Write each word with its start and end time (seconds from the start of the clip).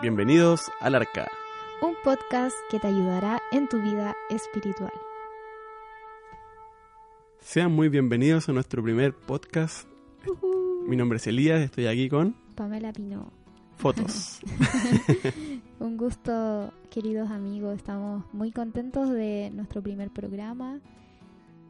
Bienvenidos 0.00 0.70
al 0.80 0.94
Arca. 0.94 1.26
Un 1.80 1.94
podcast 2.04 2.54
que 2.70 2.78
te 2.78 2.86
ayudará 2.86 3.40
en 3.50 3.66
tu 3.66 3.80
vida 3.80 4.14
espiritual. 4.28 4.92
Sean 7.40 7.72
muy 7.72 7.88
bienvenidos 7.88 8.48
a 8.48 8.52
nuestro 8.52 8.82
primer 8.82 9.14
podcast. 9.14 9.88
Mi 10.86 10.96
nombre 10.96 11.16
es 11.16 11.26
Elías, 11.26 11.60
estoy 11.60 11.86
aquí 11.86 12.10
con 12.10 12.36
Pamela 12.54 12.92
Pino. 12.92 13.32
fotos. 13.76 14.40
Un 15.80 15.96
gusto, 15.96 16.72
queridos 16.90 17.30
amigos. 17.30 17.76
Estamos 17.76 18.22
muy 18.34 18.52
contentos 18.52 19.08
de 19.08 19.50
nuestro 19.54 19.82
primer 19.82 20.10
programa. 20.10 20.80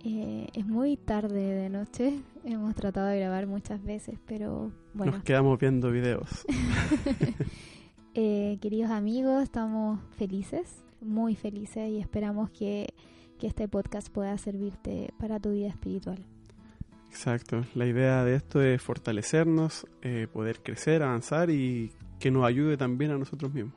Eh, 0.04 0.48
es 0.52 0.66
muy 0.66 0.96
tarde 0.96 1.40
de 1.40 1.68
noche. 1.68 2.20
Hemos 2.44 2.74
tratado 2.74 3.06
de 3.06 3.20
grabar 3.20 3.46
muchas 3.46 3.82
veces, 3.84 4.18
pero 4.26 4.72
bueno. 4.94 5.12
Nos 5.12 5.22
quedamos 5.22 5.58
viendo 5.58 5.90
videos. 5.90 6.44
Eh, 8.18 8.56
queridos 8.62 8.90
amigos, 8.90 9.42
estamos 9.42 10.00
felices, 10.16 10.82
muy 11.02 11.36
felices 11.36 11.90
y 11.90 11.98
esperamos 11.98 12.48
que, 12.48 12.94
que 13.38 13.46
este 13.46 13.68
podcast 13.68 14.08
pueda 14.08 14.38
servirte 14.38 15.12
para 15.18 15.38
tu 15.38 15.50
vida 15.50 15.68
espiritual. 15.68 16.24
Exacto. 17.10 17.66
La 17.74 17.84
idea 17.84 18.24
de 18.24 18.36
esto 18.36 18.62
es 18.62 18.80
fortalecernos, 18.80 19.86
eh, 20.00 20.28
poder 20.32 20.62
crecer, 20.62 21.02
avanzar 21.02 21.50
y 21.50 21.92
que 22.18 22.30
nos 22.30 22.46
ayude 22.46 22.78
también 22.78 23.10
a 23.10 23.18
nosotros 23.18 23.52
mismos. 23.52 23.74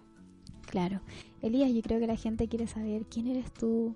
Claro. 0.67 1.01
Elías, 1.41 1.73
yo 1.73 1.81
creo 1.81 1.99
que 1.99 2.07
la 2.07 2.15
gente 2.15 2.47
quiere 2.47 2.67
saber 2.67 3.07
quién 3.11 3.27
eres 3.27 3.51
tú, 3.51 3.93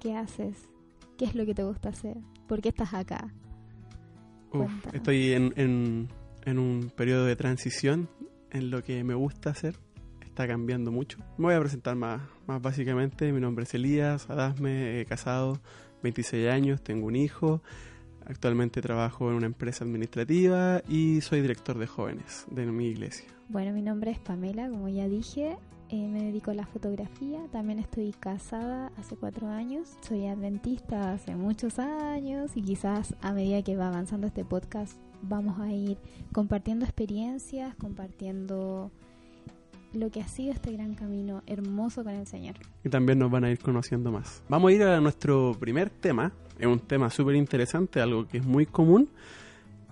qué 0.00 0.16
haces, 0.16 0.70
qué 1.18 1.26
es 1.26 1.34
lo 1.34 1.44
que 1.44 1.54
te 1.54 1.64
gusta 1.64 1.90
hacer, 1.90 2.16
por 2.48 2.62
qué 2.62 2.70
estás 2.70 2.94
acá. 2.94 3.30
Uf, 4.54 4.72
estoy 4.94 5.32
en, 5.32 5.52
en, 5.56 6.08
en 6.46 6.58
un 6.58 6.90
periodo 6.96 7.26
de 7.26 7.36
transición 7.36 8.08
en 8.52 8.70
lo 8.70 8.82
que 8.82 9.02
me 9.04 9.14
gusta 9.14 9.50
hacer. 9.50 9.76
Está 10.24 10.46
cambiando 10.46 10.90
mucho. 10.92 11.18
Me 11.36 11.46
voy 11.46 11.54
a 11.54 11.60
presentar 11.60 11.96
más, 11.96 12.22
más 12.46 12.62
básicamente. 12.62 13.32
Mi 13.32 13.40
nombre 13.40 13.64
es 13.64 13.74
Elías 13.74 14.30
Adasme, 14.30 15.00
he 15.00 15.04
casado, 15.04 15.58
26 16.02 16.48
años, 16.48 16.82
tengo 16.82 17.06
un 17.06 17.16
hijo. 17.16 17.62
Actualmente 18.24 18.80
trabajo 18.80 19.28
en 19.30 19.36
una 19.36 19.46
empresa 19.46 19.84
administrativa 19.84 20.80
y 20.88 21.20
soy 21.22 21.40
director 21.42 21.76
de 21.78 21.86
jóvenes 21.86 22.46
de 22.50 22.64
mi 22.66 22.86
iglesia. 22.86 23.26
Bueno, 23.48 23.72
mi 23.72 23.82
nombre 23.82 24.12
es 24.12 24.18
Pamela, 24.20 24.68
como 24.70 24.88
ya 24.88 25.08
dije. 25.08 25.56
eh, 25.90 26.08
me 26.08 26.22
dedico 26.22 26.50
a 26.52 26.54
la 26.54 26.64
fotografía. 26.64 27.40
También 27.52 27.78
estoy 27.78 28.12
casada 28.18 28.90
hace 28.96 29.14
cuatro 29.16 29.48
años. 29.48 29.98
Soy 30.00 30.26
adventista 30.26 31.12
hace 31.12 31.36
muchos 31.36 31.78
años 31.78 32.52
y 32.56 32.62
quizás 32.62 33.14
a 33.20 33.32
medida 33.34 33.62
que 33.62 33.76
va 33.76 33.88
avanzando 33.88 34.26
este 34.28 34.44
podcast 34.44 34.96
vamos 35.22 35.58
a 35.60 35.72
ir 35.72 35.96
compartiendo 36.32 36.84
experiencias, 36.84 37.74
compartiendo 37.76 38.90
lo 39.92 40.10
que 40.10 40.20
ha 40.22 40.28
sido 40.28 40.52
este 40.52 40.72
gran 40.72 40.94
camino 40.94 41.42
hermoso 41.46 42.02
con 42.02 42.14
el 42.14 42.26
Señor. 42.26 42.56
y 42.84 42.88
también 42.88 43.18
nos 43.18 43.30
van 43.30 43.44
a 43.44 43.50
ir 43.50 43.58
conociendo 43.58 44.10
más. 44.10 44.42
Vamos 44.48 44.70
a 44.70 44.74
ir 44.74 44.82
a 44.82 45.00
nuestro 45.00 45.54
primer 45.60 45.90
tema, 45.90 46.32
es 46.58 46.66
un 46.66 46.80
tema 46.80 47.10
súper 47.10 47.34
interesante, 47.36 48.00
algo 48.00 48.26
que 48.26 48.38
es 48.38 48.44
muy 48.46 48.66
común, 48.66 49.08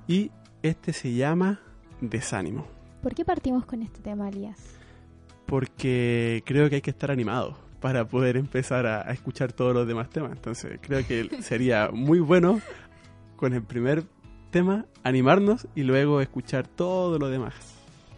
y 0.08 0.30
este 0.62 0.92
se 0.92 1.12
llama 1.14 1.60
desánimo, 2.00 2.66
¿Por 3.02 3.14
qué 3.14 3.24
partimos 3.24 3.64
con 3.64 3.82
este 3.82 4.00
tema, 4.00 4.28
Elías? 4.28 4.58
porque 5.46 6.42
creo 6.46 6.68
que 6.68 6.76
hay 6.76 6.80
que 6.80 6.90
estar 6.90 7.10
animados 7.10 7.56
para 7.80 8.06
poder 8.06 8.36
empezar 8.36 8.86
a, 8.86 9.08
a 9.08 9.12
escuchar 9.12 9.52
todos 9.52 9.74
los 9.74 9.86
demás 9.86 10.08
temas. 10.10 10.30
Entonces 10.32 10.78
creo 10.80 11.04
que 11.06 11.42
sería 11.42 11.90
muy 11.92 12.20
bueno 12.20 12.60
con 13.36 13.52
el 13.54 13.62
primer 13.62 14.04
tema 14.50 14.86
animarnos 15.02 15.66
y 15.74 15.82
luego 15.82 16.20
escuchar 16.20 16.66
todo 16.66 17.18
lo 17.18 17.28
demás. 17.28 17.54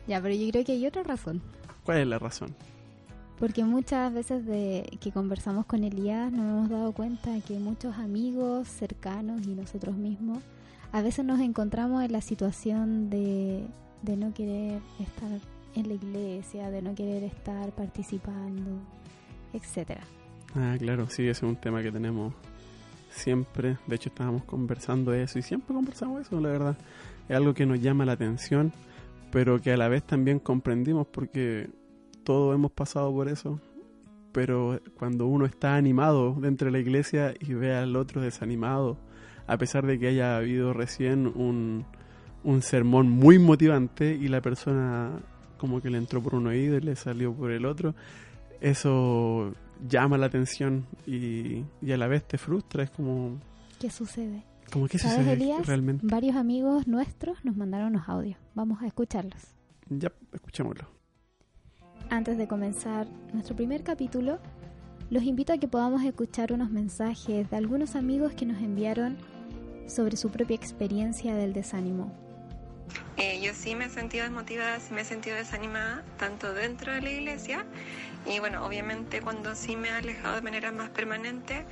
Ya, 0.06 0.20
pero 0.20 0.34
yo 0.34 0.50
creo 0.50 0.64
que 0.64 0.72
hay 0.72 0.86
otra 0.86 1.02
razón. 1.02 1.41
¿Cuál 1.84 1.98
es 1.98 2.06
la 2.06 2.19
razón? 2.19 2.55
Porque 3.38 3.64
muchas 3.64 4.12
veces 4.12 4.47
de 4.47 4.98
que 5.00 5.10
conversamos 5.10 5.66
con 5.66 5.84
Elías 5.84 6.30
nos 6.30 6.47
hemos 6.47 6.70
dado 6.70 6.92
cuenta 6.92 7.30
que 7.41 7.58
muchos 7.58 7.97
amigos 7.97 8.69
cercanos 8.69 9.47
y 9.47 9.54
nosotros 9.54 9.97
mismos 9.97 10.38
a 10.93 11.03
veces 11.03 11.25
nos 11.25 11.41
encontramos 11.41 12.04
en 12.04 12.12
la 12.12 12.20
situación 12.20 13.10
de, 13.10 13.64
de 14.03 14.16
no 14.16 14.32
querer 14.34 14.81
estar 15.00 15.31
en 15.75 15.88
la 15.88 15.94
iglesia, 15.94 16.70
de 16.70 16.82
no 16.82 16.94
querer 16.94 17.25
estar 17.25 17.72
participando, 17.72 18.70
etcétera. 19.53 20.03
Ah, 20.54 20.76
claro, 20.78 21.09
sí, 21.09 21.22
ese 21.22 21.31
es 21.31 21.43
un 21.43 21.56
tema 21.56 21.82
que 21.82 21.91
tenemos 21.91 22.34
siempre. 23.12 23.77
De 23.87 23.97
hecho, 23.97 24.09
estábamos 24.09 24.45
conversando 24.45 25.12
eso 25.15 25.39
y 25.39 25.43
siempre 25.43 25.75
conversamos 25.75 26.23
eso, 26.23 26.41
la 26.41 26.49
verdad. 26.50 26.77
Es 27.28 27.37
algo 27.37 27.55
que 27.55 27.67
nos 27.67 27.81
llama 27.81 28.05
la 28.05 28.12
atención, 28.12 28.73
pero 29.31 29.61
que 29.61 29.73
a 29.73 29.77
la 29.77 29.89
vez 29.89 30.03
también 30.03 30.39
comprendimos 30.39 31.06
porque 31.06 31.71
todos 32.25 32.55
hemos 32.55 32.73
pasado 32.73 33.12
por 33.12 33.28
eso. 33.28 33.61
Pero 34.33 34.81
cuando 34.99 35.27
uno 35.27 35.45
está 35.45 35.77
animado 35.77 36.34
dentro 36.41 36.67
de 36.67 36.73
la 36.73 36.78
iglesia 36.78 37.34
y 37.39 37.53
ve 37.55 37.75
al 37.75 37.97
otro 37.97 38.21
desanimado, 38.23 38.97
a 39.47 39.59
pesar 39.59 39.87
de 39.87 39.99
que 39.99 40.09
haya 40.09 40.37
habido 40.37 40.73
recién 40.73 41.27
un, 41.27 41.84
un 42.43 42.62
sermón 42.62 43.11
muy 43.11 43.39
motivante 43.39 44.15
y 44.15 44.29
la 44.29 44.41
persona 44.41 45.21
como 45.59 45.81
que 45.81 45.91
le 45.91 45.99
entró 45.99 46.23
por 46.23 46.34
un 46.34 46.47
oído 46.47 46.77
y 46.77 46.81
le 46.81 46.97
salió 46.97 47.33
por 47.33 47.50
el 47.50 47.67
otro, 47.67 47.94
eso 48.61 49.53
llama 49.88 50.19
la 50.19 50.27
atención 50.27 50.87
y, 51.06 51.65
y 51.81 51.93
a 51.93 51.97
la 51.97 52.06
vez 52.06 52.25
te 52.27 52.38
frustra. 52.38 52.83
Es 52.83 52.91
como, 52.91 53.38
¿Qué 53.81 53.91
sucede? 53.91 54.44
como 54.72 54.87
¿qué 54.88 54.99
¿Sabes, 54.99 55.19
sucede 55.19 55.33
Elías? 55.34 55.66
realmente? 55.66 56.06
Varios 56.06 56.37
amigos 56.37 56.87
nuestros 56.87 57.44
nos 57.44 57.56
mandaron 57.56 57.88
unos 57.88 58.09
audios. 58.09 58.38
Vamos 58.55 58.81
a 58.82 58.87
escucharlos. 58.87 59.41
Ya, 59.88 60.11
escuchémoslo. 60.32 60.87
Antes 62.11 62.38
de 62.38 62.47
comenzar 62.49 63.06
nuestro 63.32 63.56
primer 63.56 63.82
capítulo, 63.82 64.38
los 65.11 65.22
invito 65.25 65.53
a 65.53 65.59
que 65.59 65.69
podamos 65.69 66.03
escuchar 66.05 66.53
unos 66.53 66.71
mensajes 66.71 67.50
de 67.50 67.56
algunos 67.56 67.97
amigos 67.97 68.32
que 68.32 68.47
nos 68.47 68.62
enviaron 68.62 69.16
sobre 69.87 70.16
su 70.16 70.31
propia 70.31 70.55
experiencia 70.56 71.34
del 71.34 71.53
desánimo. 71.53 72.12
Eh, 73.16 73.41
yo 73.42 73.53
sí 73.54 73.75
me 73.75 73.86
he 73.86 73.91
sentido 73.91 74.25
desmotivada, 74.25 74.80
sí 74.80 74.94
me 74.94 75.03
he 75.03 75.04
sentido 75.04 75.36
desanimada, 75.36 76.03
tanto 76.19 76.53
dentro 76.54 76.92
de 76.92 77.03
la 77.03 77.10
iglesia 77.10 77.66
y 78.26 78.38
bueno, 78.38 78.64
obviamente 78.64 79.20
cuando 79.20 79.54
sí 79.54 79.76
me 79.76 79.88
he 79.88 79.92
alejado 79.92 80.36
de 80.36 80.42
manera 80.42 80.72
más 80.72 80.91
permanente, 80.91 81.64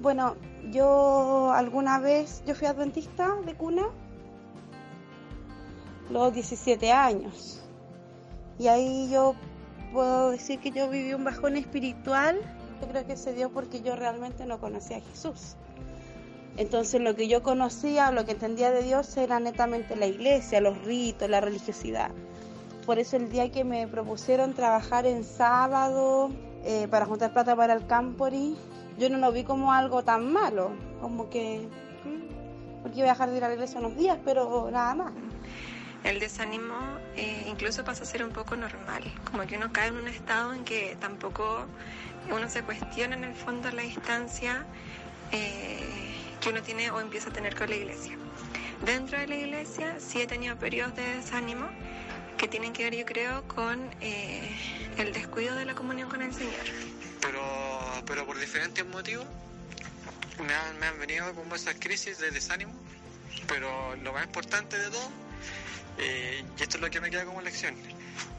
Bueno, 0.00 0.36
yo 0.72 1.52
alguna 1.52 2.00
vez, 2.00 2.42
yo 2.44 2.56
fui 2.56 2.66
adventista 2.66 3.36
de 3.46 3.54
cuna, 3.54 3.84
los 6.10 6.34
17 6.34 6.90
años. 6.92 7.62
Y 8.58 8.66
ahí 8.66 9.08
yo 9.10 9.34
puedo 9.92 10.30
decir 10.30 10.58
que 10.58 10.72
yo 10.72 10.88
viví 10.90 11.14
un 11.14 11.24
bajón 11.24 11.56
espiritual. 11.56 12.40
Yo 12.80 12.88
creo 12.88 13.06
que 13.06 13.16
se 13.16 13.32
dio 13.32 13.50
porque 13.50 13.80
yo 13.80 13.94
realmente 13.94 14.44
no 14.44 14.58
conocía 14.58 14.96
a 14.96 15.00
Jesús. 15.00 15.56
Entonces 16.56 17.00
lo 17.00 17.16
que 17.16 17.28
yo 17.28 17.42
conocía, 17.42 18.10
lo 18.10 18.24
que 18.24 18.32
entendía 18.32 18.70
de 18.70 18.82
Dios 18.82 19.16
era 19.16 19.40
netamente 19.40 19.96
la 19.96 20.06
iglesia, 20.06 20.60
los 20.60 20.82
ritos, 20.84 21.28
la 21.28 21.40
religiosidad. 21.40 22.10
Por 22.84 22.98
eso 22.98 23.16
el 23.16 23.30
día 23.30 23.50
que 23.50 23.64
me 23.64 23.86
propusieron 23.86 24.54
trabajar 24.54 25.06
en 25.06 25.24
sábado 25.24 26.30
eh, 26.64 26.88
para 26.90 27.06
juntar 27.06 27.32
plata 27.32 27.56
para 27.56 27.74
el 27.74 27.86
Campori, 27.86 28.56
yo 28.98 29.08
no 29.08 29.18
lo 29.18 29.32
vi 29.32 29.44
como 29.44 29.72
algo 29.72 30.02
tan 30.02 30.32
malo, 30.32 30.72
como 31.00 31.30
que, 31.30 31.66
mm, 32.04 32.82
porque 32.82 32.98
iba 32.98 33.08
a 33.08 33.12
dejar 33.12 33.30
de 33.30 33.36
ir 33.38 33.44
a 33.44 33.48
la 33.48 33.54
iglesia 33.54 33.80
unos 33.80 33.96
días, 33.96 34.18
pero 34.24 34.70
nada 34.70 34.94
más. 34.94 35.12
el 36.04 36.18
desánimo 36.18 36.74
eh, 37.14 37.46
incluso 37.48 37.84
pasa 37.84 38.02
a 38.02 38.06
ser 38.06 38.24
un 38.24 38.30
poco 38.30 38.56
normal, 38.56 39.04
como 39.30 39.46
que 39.46 39.56
uno 39.56 39.72
cae 39.72 39.88
en 39.88 39.96
un 39.96 40.08
estado 40.08 40.52
en 40.52 40.64
que 40.64 40.96
tampoco 41.00 41.66
uno 42.28 42.48
se 42.48 42.62
cuestiona 42.64 43.14
en 43.14 43.22
el 43.22 43.34
fondo 43.34 43.70
la 43.70 43.82
distancia 43.82 44.66
eh, 45.30 46.12
que 46.42 46.48
uno 46.50 46.62
tiene 46.62 46.90
o 46.90 47.00
empieza 47.00 47.30
a 47.30 47.32
tener 47.32 47.54
con 47.54 47.70
la 47.70 47.76
iglesia. 47.76 48.16
Dentro 48.84 49.18
de 49.18 49.28
la 49.28 49.36
iglesia 49.36 50.00
sí 50.00 50.20
he 50.20 50.26
tenido 50.26 50.56
periodos 50.58 50.96
de 50.96 51.16
desánimo 51.16 51.68
que 52.36 52.48
tienen 52.48 52.72
que 52.72 52.82
ver 52.82 52.96
yo 52.96 53.06
creo 53.06 53.46
con 53.46 53.78
eh, 54.00 54.50
el 54.98 55.12
descuido 55.12 55.54
de 55.54 55.64
la 55.64 55.74
comunión 55.74 56.10
con 56.10 56.20
el 56.20 56.34
Señor. 56.34 56.66
pero, 57.20 57.40
pero 58.04 58.26
por 58.26 58.38
diferentes 58.40 58.84
motivos 58.84 59.24
me 60.44 60.52
han, 60.52 60.78
me 60.80 60.86
han 60.86 60.98
venido 60.98 61.32
como 61.34 61.54
esas 61.54 61.76
crisis 61.78 62.18
de 62.18 62.32
desánimo, 62.32 62.72
pero 63.46 63.94
lo 63.96 64.12
más 64.12 64.24
importante 64.24 64.76
de 64.76 64.90
todo, 64.90 65.10
eh, 65.98 66.42
y 66.58 66.62
esto 66.62 66.78
es 66.78 66.82
lo 66.82 66.90
que 66.90 67.00
me 67.00 67.10
queda 67.10 67.24
como 67.24 67.40
lección, 67.40 67.76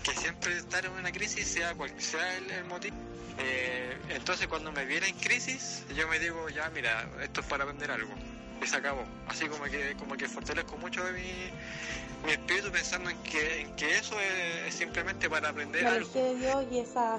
que 0.04 0.12
siempre 0.16 0.58
estar 0.58 0.86
en 0.86 0.92
una 0.92 1.12
crisis, 1.12 1.48
sea 1.48 1.74
cual 1.76 1.92
sea 1.98 2.38
el, 2.38 2.52
el 2.52 2.66
motivo, 2.66 2.96
eh, 3.38 3.98
entonces 4.10 4.48
cuando 4.48 4.72
me 4.72 4.86
viene 4.86 5.08
en 5.08 5.16
crisis, 5.16 5.84
yo 5.96 6.08
me 6.08 6.20
digo, 6.20 6.50
ya 6.50 6.70
mira, 6.70 7.08
esto 7.22 7.42
es 7.42 7.48
para 7.48 7.64
aprender 7.64 7.92
algo, 7.92 8.14
y 8.62 8.68
se 8.68 8.76
acabó. 8.76 9.04
Así 9.28 9.48
como 9.48 9.64
que, 9.66 9.96
como 9.98 10.16
que 10.16 10.28
fortalezco 10.28 10.78
mucho 10.78 11.04
de 11.04 11.14
mi, 11.14 11.50
mi 12.26 12.32
espíritu 12.32 12.72
pensando 12.72 13.10
en 13.10 13.18
que, 13.24 13.62
en 13.62 13.76
que 13.76 13.98
eso 13.98 14.20
es, 14.20 14.68
es 14.68 14.76
simplemente 14.76 15.30
para 15.30 15.50
aprender 15.50 15.84
Me 15.84 15.90
algo. 15.90 16.10
de 16.14 16.36
Dios 16.36 16.66
y 16.72 16.80
esa, 16.80 17.18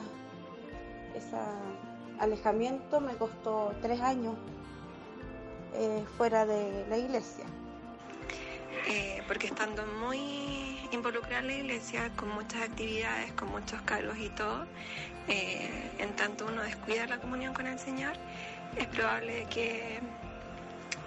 esa 1.15 1.47
alejamiento 2.19 3.01
me 3.01 3.15
costó 3.17 3.75
tres 3.83 4.01
años 4.01 4.37
eh, 5.75 6.05
fuera 6.17 6.47
de 6.47 6.87
la 6.89 6.97
iglesia. 6.97 7.45
Eh, 8.87 9.23
porque 9.27 9.47
estando 9.47 9.85
muy 9.87 10.79
involucrar 10.93 11.45
a 11.45 11.47
la 11.47 11.55
iglesia 11.55 12.11
con 12.17 12.29
muchas 12.31 12.63
actividades, 12.63 13.33
con 13.33 13.51
muchos 13.51 13.81
cargos 13.83 14.17
y 14.19 14.29
todo, 14.31 14.67
eh, 15.29 15.91
en 15.99 16.15
tanto 16.17 16.47
uno 16.47 16.63
descuida 16.63 17.07
la 17.07 17.19
comunión 17.19 17.55
con 17.55 17.67
el 17.67 17.79
Señor, 17.79 18.13
es 18.77 18.87
probable 18.89 19.47
que 19.51 20.01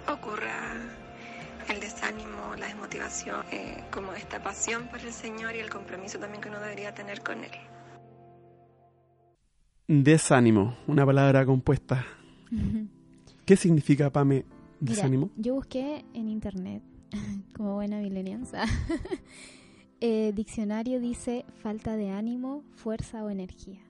ocurra 0.08 0.74
el 1.68 1.80
desánimo, 1.80 2.54
la 2.58 2.66
desmotivación, 2.66 3.44
eh, 3.52 3.84
como 3.90 4.12
esta 4.14 4.42
pasión 4.42 4.88
por 4.88 5.00
el 5.00 5.12
Señor 5.12 5.54
y 5.54 5.58
el 5.58 5.68
compromiso 5.70 6.18
también 6.18 6.40
que 6.40 6.48
uno 6.48 6.60
debería 6.60 6.94
tener 6.94 7.22
con 7.22 7.44
Él. 7.44 7.50
Desánimo, 9.86 10.76
una 10.86 11.04
palabra 11.06 11.44
compuesta. 11.46 12.04
¿Qué 13.46 13.56
significa, 13.56 14.10
Pame, 14.10 14.44
desánimo? 14.80 15.30
yo 15.36 15.54
busqué 15.54 16.04
en 16.12 16.28
internet, 16.28 16.82
como 17.56 17.74
buena 17.74 17.98
milenianza. 17.98 18.64
eh, 20.00 20.32
diccionario 20.34 21.00
dice 21.00 21.44
falta 21.62 21.96
de 21.96 22.10
ánimo, 22.10 22.62
fuerza 22.74 23.24
o 23.24 23.30
energía. 23.30 23.80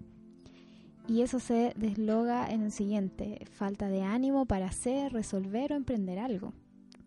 Y 1.06 1.22
eso 1.22 1.40
se 1.40 1.72
desloga 1.76 2.50
en 2.50 2.62
el 2.62 2.70
siguiente, 2.70 3.46
falta 3.50 3.88
de 3.88 4.02
ánimo 4.02 4.44
para 4.44 4.66
hacer, 4.66 5.12
resolver 5.12 5.72
o 5.72 5.76
emprender 5.76 6.18
algo. 6.18 6.52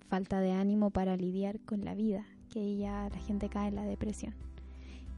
Falta 0.07 0.39
de 0.39 0.51
ánimo 0.51 0.89
para 0.89 1.15
lidiar 1.15 1.59
con 1.59 1.85
la 1.85 1.93
vida, 1.93 2.25
que 2.49 2.77
ya 2.77 3.09
la 3.09 3.19
gente 3.19 3.47
cae 3.47 3.67
en 3.67 3.75
la 3.75 3.85
depresión. 3.85 4.33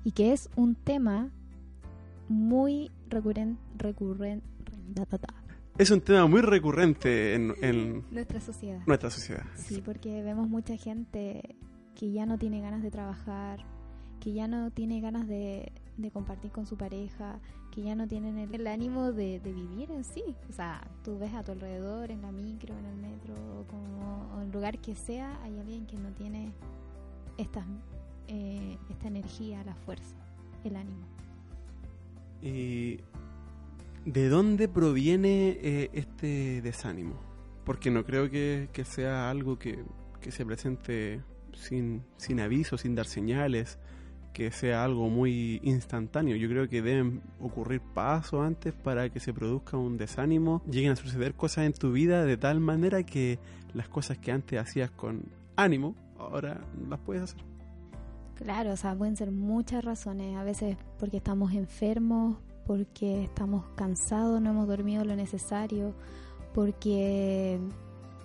Y 0.04 0.12
que 0.12 0.34
es 0.34 0.50
un 0.58 0.76
tema 0.76 1.32
muy 2.28 2.92
recurrente, 3.10 3.62
recurrente, 3.78 4.46
es 5.78 5.92
un 5.92 6.02
tema 6.02 6.28
muy 6.28 6.42
recurrente 6.42 7.34
en, 7.34 8.04
nuestra 8.12 8.40
sociedad. 8.40 8.82
Nuestra 8.86 9.10
sociedad. 9.10 9.44
Sí, 9.56 9.82
porque 9.84 10.22
vemos 10.22 10.48
mucha 10.48 10.78
gente 10.78 11.56
que 11.96 12.12
ya 12.12 12.26
no 12.26 12.38
tiene 12.38 12.62
ganas 12.62 12.84
de 12.84 12.92
trabajar, 12.92 13.66
que 14.20 14.34
ya 14.34 14.48
no 14.48 14.72
tiene 14.72 15.02
ganas 15.02 15.28
de, 15.28 15.72
compartir 16.12 16.52
con 16.52 16.66
su 16.66 16.78
pareja, 16.78 17.40
que 17.72 17.82
ya 17.82 17.96
no 17.96 18.08
tienen 18.08 18.38
el, 18.38 18.68
ánimo 18.68 19.12
de, 19.12 19.40
vivir 19.40 19.92
en 19.92 20.04
sí. 20.04 20.24
O 20.50 20.54
sea, 20.54 20.88
tú 21.04 21.18
ves 21.18 21.34
a 21.34 21.44
tu 21.44 21.52
alrededor, 21.54 22.12
en 22.12 22.22
la 22.22 22.32
micro, 22.32 22.78
en 22.78 22.86
el 22.86 22.96
metro, 22.96 23.34
o, 23.60 23.66
como, 23.66 24.32
en 24.38 24.44
el 24.44 24.52
lugar 24.52 24.80
que 24.80 24.94
sea, 24.94 25.42
hay 25.44 25.58
alguien 25.58 25.88
que 25.88 25.98
no 25.98 26.10
tiene 26.12 26.52
esta, 27.38 27.66
eh, 28.28 28.78
esta 28.90 29.08
energía, 29.08 29.64
la 29.64 29.76
fuerza, 29.76 30.16
el 30.64 30.76
ánimo. 30.76 31.06
¿Y 32.44 33.00
de 34.06 34.30
dónde 34.30 34.68
proviene 34.68 35.58
eh, 35.62 35.90
este 35.94 36.62
desánimo? 36.62 37.20
Porque 37.66 37.92
no 37.92 38.06
creo 38.06 38.30
que, 38.30 38.70
sea 38.86 39.30
algo 39.30 39.58
que, 39.58 39.84
que 40.20 40.32
se 40.32 40.46
presente 40.46 41.22
sin, 41.54 42.04
sin 42.18 42.40
aviso, 42.40 42.78
sin 42.78 42.96
dar 42.96 43.06
señales 43.06 43.80
que 44.34 44.52
sea 44.52 44.84
algo 44.84 45.10
muy 45.10 45.62
instantáneo. 45.64 46.36
Yo 46.36 46.50
creo 46.50 46.68
que 46.68 46.82
deben 46.82 47.22
ocurrir 47.40 47.82
pasos 47.82 48.42
antes 48.42 48.74
para 48.74 49.10
que 49.10 49.20
se 49.20 49.32
produzca 49.32 49.78
un 49.78 49.98
desánimo, 49.98 50.62
lleguen 50.70 50.92
a 50.92 50.96
suceder 50.96 51.36
cosas 51.36 51.66
en 51.66 51.74
tu 51.74 51.92
vida 51.92 52.26
de 52.26 52.36
tal 52.36 52.60
manera 52.60 53.04
que 53.04 53.40
las 53.74 53.88
cosas 53.88 54.18
que 54.18 54.32
antes 54.32 54.60
hacías 54.60 54.92
con 54.92 55.24
ánimo, 55.56 55.96
ahora 56.18 56.62
las 56.90 57.00
puedes 57.00 57.24
hacer. 57.24 57.44
Claro, 58.36 58.72
o 58.72 58.78
sea, 58.78 58.96
pueden 58.96 59.16
ser 59.16 59.32
muchas 59.32 59.86
razones, 59.86 60.36
a 60.36 60.44
veces 60.44 60.76
porque 60.98 61.18
estamos 61.18 61.54
enfermos, 61.54 62.38
porque 62.66 63.24
estamos 63.24 63.66
cansados, 63.76 64.42
no 64.42 64.52
hemos 64.52 64.68
dormido 64.68 65.04
lo 65.04 65.16
necesario, 65.16 65.94
porque, 66.54 67.60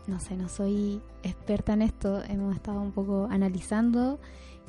no 0.07 0.21
sé, 0.21 0.37
no 0.37 0.49
soy 0.49 1.01
experta 1.23 1.73
en 1.73 1.83
esto, 1.83 2.23
hemos 2.25 2.55
estado 2.55 2.81
un 2.81 2.93
poco 2.93 3.27
analizando 3.31 4.19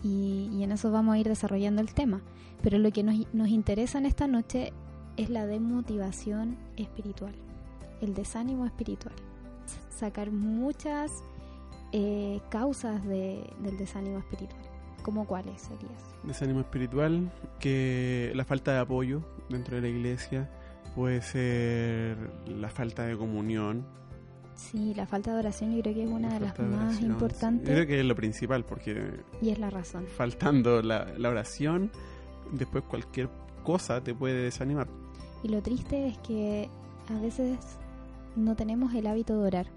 y, 0.04 0.64
en 0.64 0.72
eso 0.72 0.92
vamos 0.92 1.16
a 1.16 1.20
ir 1.20 1.28
desarrollando 1.28 1.82
el 1.82 1.94
tema. 1.94 2.22
Pero 2.62 2.78
lo 2.78 2.92
que 2.92 3.04
nos, 3.04 3.16
nos 3.34 3.48
interesa 3.50 4.00
en 4.00 4.06
esta 4.06 4.28
noche 4.28 4.74
es 5.18 5.30
la 5.30 5.46
demotivación 5.46 6.58
espiritual, 6.78 7.34
el 8.02 8.14
desánimo 8.14 8.66
espiritual. 8.66 9.16
Sacar 9.90 10.32
muchas 10.32 11.12
eh, 11.92 12.40
causas 12.50 13.06
de, 13.06 13.50
del 13.60 13.78
desánimo 13.78 14.20
espiritual. 14.20 14.62
¿Cómo 15.04 15.26
cuáles 15.26 15.62
serían? 15.62 15.94
Desánimo 16.24 16.60
espiritual, 16.60 17.32
que 17.60 18.32
la 18.36 18.44
falta 18.44 18.74
de 18.74 18.80
apoyo 18.80 19.22
dentro 19.50 19.76
de 19.76 19.82
la 19.82 19.88
iglesia, 19.88 20.50
puede 20.96 21.22
ser 21.22 22.18
la 22.48 22.70
falta 22.70 23.06
de 23.06 23.18
comunión, 23.18 23.86
Sí, 24.60 24.94
la 24.94 25.08
falta 25.08 25.32
de 25.32 25.40
oración 25.40 25.74
yo 25.74 25.82
creo 25.82 25.96
que 25.96 26.04
es 26.04 26.10
una 26.10 26.34
de 26.34 26.40
las 26.42 26.60
más 26.60 27.00
importantes. 27.00 27.70
Yo 27.70 27.76
creo 27.76 27.88
que 27.88 28.00
es 28.02 28.06
lo 28.06 28.14
principal 28.14 28.66
porque... 28.66 29.22
Y 29.42 29.52
es 29.52 29.58
la 29.58 29.70
razón. 29.70 30.06
Faltando 30.06 30.82
la, 30.82 31.08
oración, 31.30 31.90
después 32.52 32.84
cualquier 32.84 33.30
cosa 33.64 34.04
te 34.04 34.14
puede 34.14 34.44
desanimar. 34.44 34.88
Y 35.44 35.48
lo 35.48 35.62
triste 35.62 36.08
es 36.08 36.18
que 36.20 36.70
a 37.08 37.20
veces 37.22 37.58
no 38.36 38.58
tenemos 38.58 38.94
el 38.94 39.08
hábito 39.08 39.40
de 39.40 39.48
orar 39.48 39.68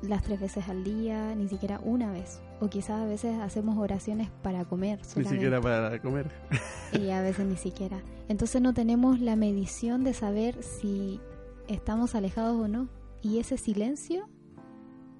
las 0.00 0.22
tres 0.22 0.40
veces 0.40 0.68
al 0.68 0.84
día, 0.84 1.34
ni 1.34 1.46
siquiera 1.46 1.78
una 1.84 2.10
vez. 2.10 2.40
O 2.60 2.68
quizás 2.68 3.00
a 3.00 3.06
veces 3.06 3.38
hacemos 3.40 3.78
oraciones 3.78 4.28
para 4.42 4.64
comer. 4.64 5.00
Ni 5.16 5.24
siquiera 5.24 5.60
para 5.60 6.00
comer. 6.00 6.30
Y 6.92 7.10
a 7.10 7.22
veces 7.22 7.46
ni 7.46 7.56
siquiera. 7.56 8.02
Entonces 8.28 8.60
no 8.60 8.74
tenemos 8.74 9.20
la 9.20 9.36
medición 9.36 10.04
de 10.04 10.12
saber 10.12 10.62
si 10.62 11.20
estamos 11.68 12.14
alejados 12.14 12.56
o 12.56 12.68
no. 12.68 12.88
Y 13.22 13.38
ese 13.38 13.56
silencio 13.56 14.28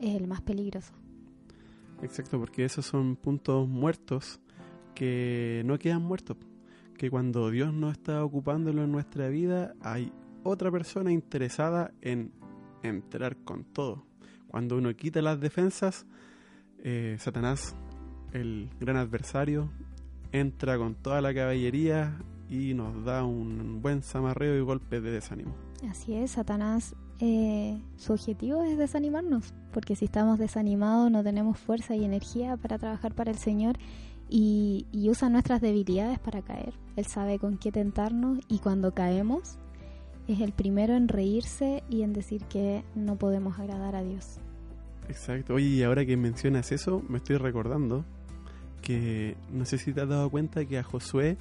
es 0.00 0.16
el 0.16 0.26
más 0.26 0.40
peligroso. 0.40 0.92
Exacto, 2.02 2.38
porque 2.38 2.64
esos 2.64 2.86
son 2.86 3.16
puntos 3.16 3.68
muertos 3.68 4.40
que 4.94 5.62
no 5.64 5.78
quedan 5.78 6.02
muertos. 6.02 6.36
Que 6.96 7.10
cuando 7.10 7.50
Dios 7.50 7.72
no 7.72 7.90
está 7.90 8.24
ocupándolo 8.24 8.84
en 8.84 8.92
nuestra 8.92 9.28
vida, 9.28 9.74
hay 9.80 10.12
otra 10.42 10.70
persona 10.70 11.12
interesada 11.12 11.92
en 12.00 12.32
entrar 12.82 13.36
con 13.36 13.64
todo. 13.64 14.04
Cuando 14.48 14.76
uno 14.76 14.94
quita 14.94 15.22
las 15.22 15.40
defensas, 15.40 16.06
eh, 16.82 17.16
Satanás, 17.18 17.74
el 18.32 18.68
gran 18.80 18.96
adversario, 18.96 19.70
entra 20.32 20.78
con 20.78 20.94
toda 20.94 21.20
la 21.20 21.34
caballería 21.34 22.18
y 22.48 22.74
nos 22.74 23.04
da 23.04 23.24
un 23.24 23.80
buen 23.82 24.02
zamarreo 24.02 24.56
y 24.56 24.60
golpe 24.60 25.00
de 25.00 25.10
desánimo. 25.10 25.54
Así 25.88 26.14
es, 26.14 26.32
Satanás 26.32 26.94
eh, 27.22 27.78
su 27.98 28.14
objetivo 28.14 28.62
es 28.62 28.78
desanimarnos, 28.78 29.52
porque 29.72 29.94
si 29.94 30.06
estamos 30.06 30.38
desanimados 30.38 31.10
no 31.10 31.22
tenemos 31.22 31.58
fuerza 31.58 31.94
y 31.94 32.04
energía 32.04 32.56
para 32.56 32.78
trabajar 32.78 33.14
para 33.14 33.30
el 33.30 33.36
Señor 33.36 33.76
y, 34.30 34.86
usa 35.10 35.28
nuestras 35.28 35.60
debilidades 35.60 36.18
para 36.18 36.40
caer. 36.40 36.72
Él 36.96 37.04
sabe 37.04 37.38
con 37.38 37.58
qué 37.58 37.72
tentarnos 37.72 38.38
y 38.48 38.60
cuando 38.60 38.94
caemos 38.94 39.58
es 40.28 40.40
el 40.40 40.52
primero 40.52 40.94
en 40.94 41.08
reírse 41.08 41.82
y 41.90 42.02
en 42.02 42.14
decir 42.14 42.44
que 42.44 42.84
no 42.94 43.16
podemos 43.16 43.58
agradar 43.58 43.96
a 43.96 44.02
Dios. 44.02 44.38
Exacto. 45.10 45.54
Oye, 45.54 45.66
y 45.66 45.82
ahora 45.82 46.06
que 46.06 46.16
mencionas 46.16 46.72
eso, 46.72 47.02
me 47.08 47.18
estoy 47.18 47.36
recordando 47.36 48.04
que 48.80 49.36
no 49.52 49.64
sé 49.64 49.76
si 49.76 49.92
te 49.92 50.00
has 50.00 50.08
dado 50.08 50.30
cuenta 50.30 50.64
que 50.64 50.78
a 50.78 50.82
Josué 50.82 51.36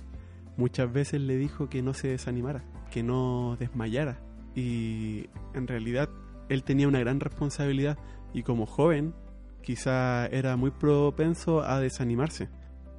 muchas 0.58 0.92
veces 0.92 1.22
le 1.22 1.38
dijo 1.38 1.70
que 1.70 1.82
no 1.82 1.94
se 1.94 2.10
desanimara, 2.10 2.64
que 2.92 3.04
no 3.04 3.56
desmayara 3.60 4.20
y 4.56 5.30
en 5.54 5.68
realidad 5.68 6.10
él 6.50 6.64
tenía 6.64 6.88
una 6.88 7.00
gran 7.00 7.20
responsabilidad 7.20 7.98
y 8.34 8.44
como 8.44 8.66
joven 8.66 9.14
quizá 9.62 10.26
era 10.28 10.56
muy 10.56 10.72
propenso 10.72 11.62
a 11.62 11.80
desanimarse. 11.80 12.50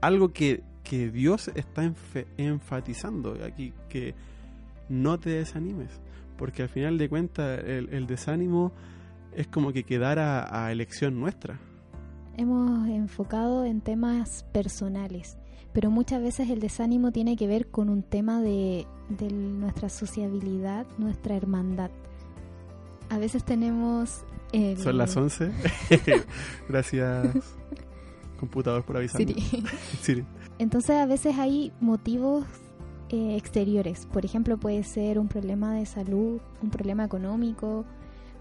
Algo 0.00 0.33
que, 0.33 0.62
que 0.85 1.11
Dios 1.11 1.50
está 1.55 1.93
enfatizando 2.37 3.37
aquí, 3.45 3.73
que 3.89 4.15
no 4.89 5.19
te 5.19 5.31
desanimes, 5.31 5.91
porque 6.37 6.62
al 6.62 6.69
final 6.69 6.97
de 6.97 7.09
cuentas 7.09 7.61
el, 7.65 8.07
desánimo 8.07 8.73
es 9.35 9.47
como 9.47 9.73
que 9.73 9.85
quedara 9.85 10.47
a 10.51 10.73
elección 10.73 11.19
nuestra. 11.19 11.59
Hemos 12.37 12.89
enfocado 12.89 13.65
en 13.65 13.81
temas 13.81 14.45
personales, 14.53 15.37
pero 15.73 15.91
muchas 15.91 16.23
veces 16.23 16.51
el 16.51 16.61
desánimo 16.61 17.13
tiene 17.13 17.37
que 17.37 17.47
ver 17.47 17.69
con 17.69 17.89
un 17.89 18.03
tema 18.03 18.41
de, 18.41 18.87
nuestra 19.33 19.89
sociabilidad, 19.89 20.87
nuestra 20.99 21.37
hermandad. 21.37 21.91
A 23.09 23.19
veces 23.19 23.45
tenemos... 23.45 24.25
Son 24.79 24.99
las 24.99 25.17
11. 25.17 25.53
Gracias, 26.69 27.55
computador, 28.39 28.85
por 28.85 28.97
avisarme. 28.97 29.35
Siri. 30.01 30.25
Entonces 30.59 30.97
a 30.97 31.07
veces 31.07 31.39
hay 31.39 31.73
motivos 31.81 32.45
eh, 33.11 33.37
exteriores. 33.37 34.07
Por 34.07 34.25
ejemplo, 34.25 34.59
puede 34.59 34.83
ser 34.83 35.19
un 35.19 35.29
problema 35.29 35.75
de 35.75 35.87
salud, 35.87 36.41
un 36.63 36.71
problema 36.71 37.05
económico, 37.05 37.85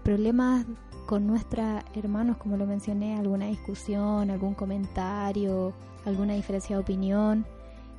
problemas 0.02 0.66
con 1.06 1.26
nuestros 1.26 1.82
hermanos, 1.94 2.36
como 2.36 2.56
lo 2.56 2.66
mencioné, 2.66 3.16
alguna 3.16 3.46
discusión, 3.46 4.30
algún 4.30 4.54
comentario, 4.54 5.72
alguna 6.04 6.34
diferencia 6.34 6.76
de 6.76 6.82
opinión, 6.82 7.46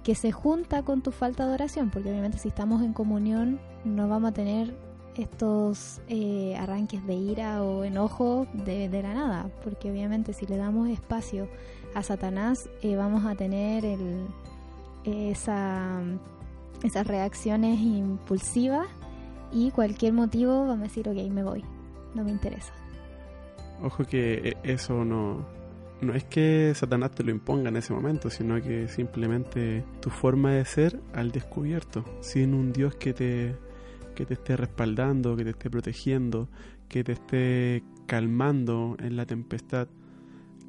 que 0.03 0.15
se 0.15 0.31
junta 0.31 0.83
con 0.83 1.01
tu 1.01 1.11
falta 1.11 1.45
de 1.45 1.53
oración, 1.53 1.89
porque 1.89 2.09
obviamente 2.09 2.37
si 2.37 2.47
estamos 2.47 2.81
en 2.81 2.93
comunión 2.93 3.59
no 3.83 4.07
vamos 4.07 4.31
a 4.31 4.33
tener 4.33 4.75
estos 5.15 6.01
eh, 6.07 6.55
arranques 6.57 7.05
de 7.05 7.13
ira 7.13 7.63
o 7.63 7.83
enojo 7.83 8.47
de, 8.53 8.89
la 9.01 9.13
nada, 9.13 9.49
porque 9.63 9.91
obviamente 9.91 10.33
si 10.33 10.45
le 10.45 10.57
damos 10.57 10.87
espacio 10.89 11.47
a 11.93 12.03
Satanás 12.03 12.69
eh, 12.81 12.95
vamos 12.95 13.25
a 13.25 13.35
tener 13.35 13.85
el, 13.85 14.25
esa, 15.03 16.01
esas 16.83 17.05
reacciones 17.05 17.79
impulsivas 17.79 18.87
y 19.51 19.71
cualquier 19.71 20.13
motivo 20.13 20.59
vamos 20.61 20.79
a 20.79 20.83
decir, 20.83 21.09
ok, 21.09 21.17
me 21.29 21.43
voy, 21.43 21.65
no 22.13 22.23
me 22.23 22.31
interesa. 22.31 22.73
Ojo 23.81 24.03
que 24.05 24.49
e, 24.49 24.57
eso 24.63 25.03
no, 25.03 25.45
no 26.01 26.13
es 26.13 26.23
que 26.25 26.73
Satanás 26.75 27.11
te 27.11 27.23
lo 27.23 27.31
imponga 27.31 27.69
en 27.69 27.77
ese 27.77 27.93
momento, 27.93 28.29
sino 28.29 28.61
que 28.61 28.87
simplemente 28.87 29.85
tu 30.01 30.09
forma 30.09 30.51
de 30.51 30.65
ser 30.65 30.99
al 31.13 31.31
descubierto, 31.31 32.03
sin 32.21 32.53
un 32.53 32.73
Dios 32.73 32.95
que 32.95 33.13
te, 33.13 33.55
que 34.15 34.25
te 34.25 34.33
esté 34.33 34.57
respaldando, 34.57 35.35
que 35.35 35.43
te 35.43 35.51
esté 35.51 35.69
protegiendo, 35.69 36.49
que 36.87 37.03
te 37.03 37.13
esté 37.13 37.83
calmando 38.07 38.97
en 38.99 39.15
la 39.15 39.25
tempestad, 39.25 39.87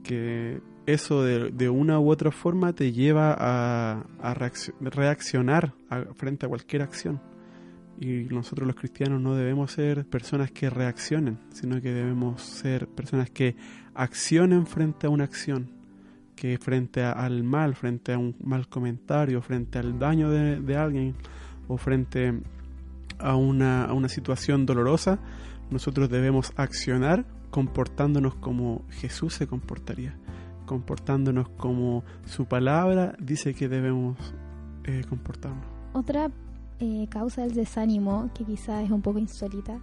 que 0.02 0.61
eso 0.87 1.22
de, 1.22 1.68
una 1.68 1.99
u 1.99 2.11
otra 2.11 2.30
forma 2.30 2.72
te 2.72 2.92
lleva 2.92 3.34
a, 3.38 4.04
a 4.20 4.34
reaccionar 4.34 5.75
frente 6.16 6.46
a 6.46 6.49
cualquier 6.49 6.82
acción. 6.82 7.20
Y 8.02 8.25
nosotros 8.35 8.66
los 8.66 8.75
cristianos 8.75 9.21
no 9.21 9.37
debemos 9.37 9.71
ser 9.71 10.04
personas 10.04 10.50
que 10.50 10.68
reaccionen, 10.68 11.38
sino 11.52 11.80
que 11.80 11.92
debemos 11.92 12.42
ser 12.42 12.88
personas 12.88 13.30
que 13.30 13.54
accionen 13.94 14.66
frente 14.66 15.06
a 15.06 15.11
una 15.11 15.23
acción, 15.23 15.71
que 16.35 16.59
frente 16.59 17.04
al 17.04 17.44
mal, 17.44 17.76
frente 17.76 18.12
a 18.12 18.18
un 18.18 18.35
mal 18.42 18.66
comentario, 18.66 19.40
frente 19.40 19.78
al 19.78 20.00
daño 20.00 20.30
de, 20.30 20.76
alguien 20.76 21.14
o 21.68 21.76
frente 21.76 22.40
a 23.21 23.37
una, 23.37 23.85
a 23.85 23.92
una 23.92 24.09
situación 24.09 24.66
dolorosa, 24.66 25.21
nosotros 25.71 26.11
debemos 26.11 26.52
accionar 26.56 27.25
comportándonos 27.50 28.35
como 28.35 28.85
Jesús 28.90 29.35
se 29.35 29.47
comportaría, 29.47 30.16
comportándonos 30.66 31.50
como 31.50 32.02
su 32.25 32.47
palabra 32.47 33.14
dice 33.21 33.54
que 33.54 33.68
debemos 33.68 34.18
eh, 34.82 35.02
comportarnos. 35.09 35.64
Otra 35.92 36.32
eh, 36.84 37.06
causa 37.08 37.42
del 37.42 37.54
desánimo, 37.54 38.28
que 38.34 38.44
quizás 38.44 38.84
es 38.84 38.90
un 38.90 39.02
poco 39.02 39.20
insólita, 39.20 39.78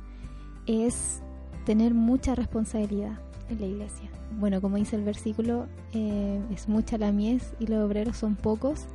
es 0.66 1.22
tener 1.66 1.94
mucha 1.94 2.36
responsabilidad 2.36 3.18
en 3.50 3.62
la 3.62 3.68
iglesia. 3.68 4.10
Bueno, 4.38 4.60
como 4.60 4.76
dice 4.76 4.98
el 4.98 5.06
versículo, 5.06 5.68
eh, 5.94 6.42
es 6.52 6.68
mucha 6.68 6.98
la 6.98 7.14
mies 7.14 7.54
y 7.58 7.68
los 7.68 7.86
obreros 7.86 8.18
son 8.18 8.36
pocos. 8.36 8.86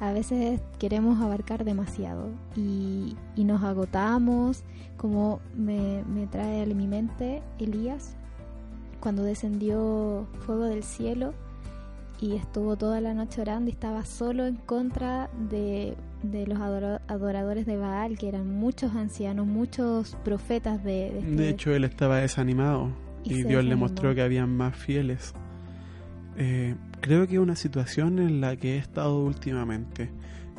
A 0.00 0.12
veces 0.12 0.60
queremos 0.80 1.22
abarcar 1.22 1.64
demasiado 1.64 2.28
y, 2.56 3.16
nos 3.36 3.62
agotamos, 3.62 4.64
como 4.96 5.38
me, 5.56 6.02
me 6.12 6.26
trae 6.26 6.60
a 6.60 6.66
mi 6.66 6.88
mente 6.88 7.40
Elías, 7.60 8.16
cuando 8.98 9.22
descendió 9.22 10.26
fuego 10.44 10.64
del 10.64 10.82
cielo 10.82 11.34
y 12.24 12.36
estuvo 12.36 12.76
toda 12.76 13.02
la 13.02 13.12
noche 13.12 13.42
orando 13.42 13.68
y 13.68 13.72
estaba 13.74 14.06
solo 14.06 14.46
en 14.46 14.56
contra 14.56 15.28
de, 15.50 15.94
los 16.46 16.58
adoradores 16.58 17.66
de 17.66 17.76
Baal, 17.76 18.16
que 18.16 18.28
eran 18.28 18.48
muchos 18.48 18.94
ancianos, 18.94 19.46
muchos 19.46 20.16
profetas 20.24 20.82
de... 20.82 21.10
De, 21.10 21.18
este 21.18 21.48
hecho, 21.50 21.74
él 21.74 21.84
estaba 21.84 22.16
desanimado 22.18 22.88
y, 23.24 23.42
Dios 23.42 23.62
le 23.62 23.76
mostró 23.76 24.14
que 24.14 24.22
habían 24.22 24.56
más 24.56 24.74
fieles. 24.74 25.34
Eh, 26.38 26.76
creo 27.02 27.26
que 27.26 27.34
es 27.34 27.40
una 27.40 27.56
situación 27.56 28.18
en 28.18 28.40
la 28.40 28.56
que 28.56 28.76
he 28.76 28.78
estado 28.78 29.22
últimamente, 29.22 30.08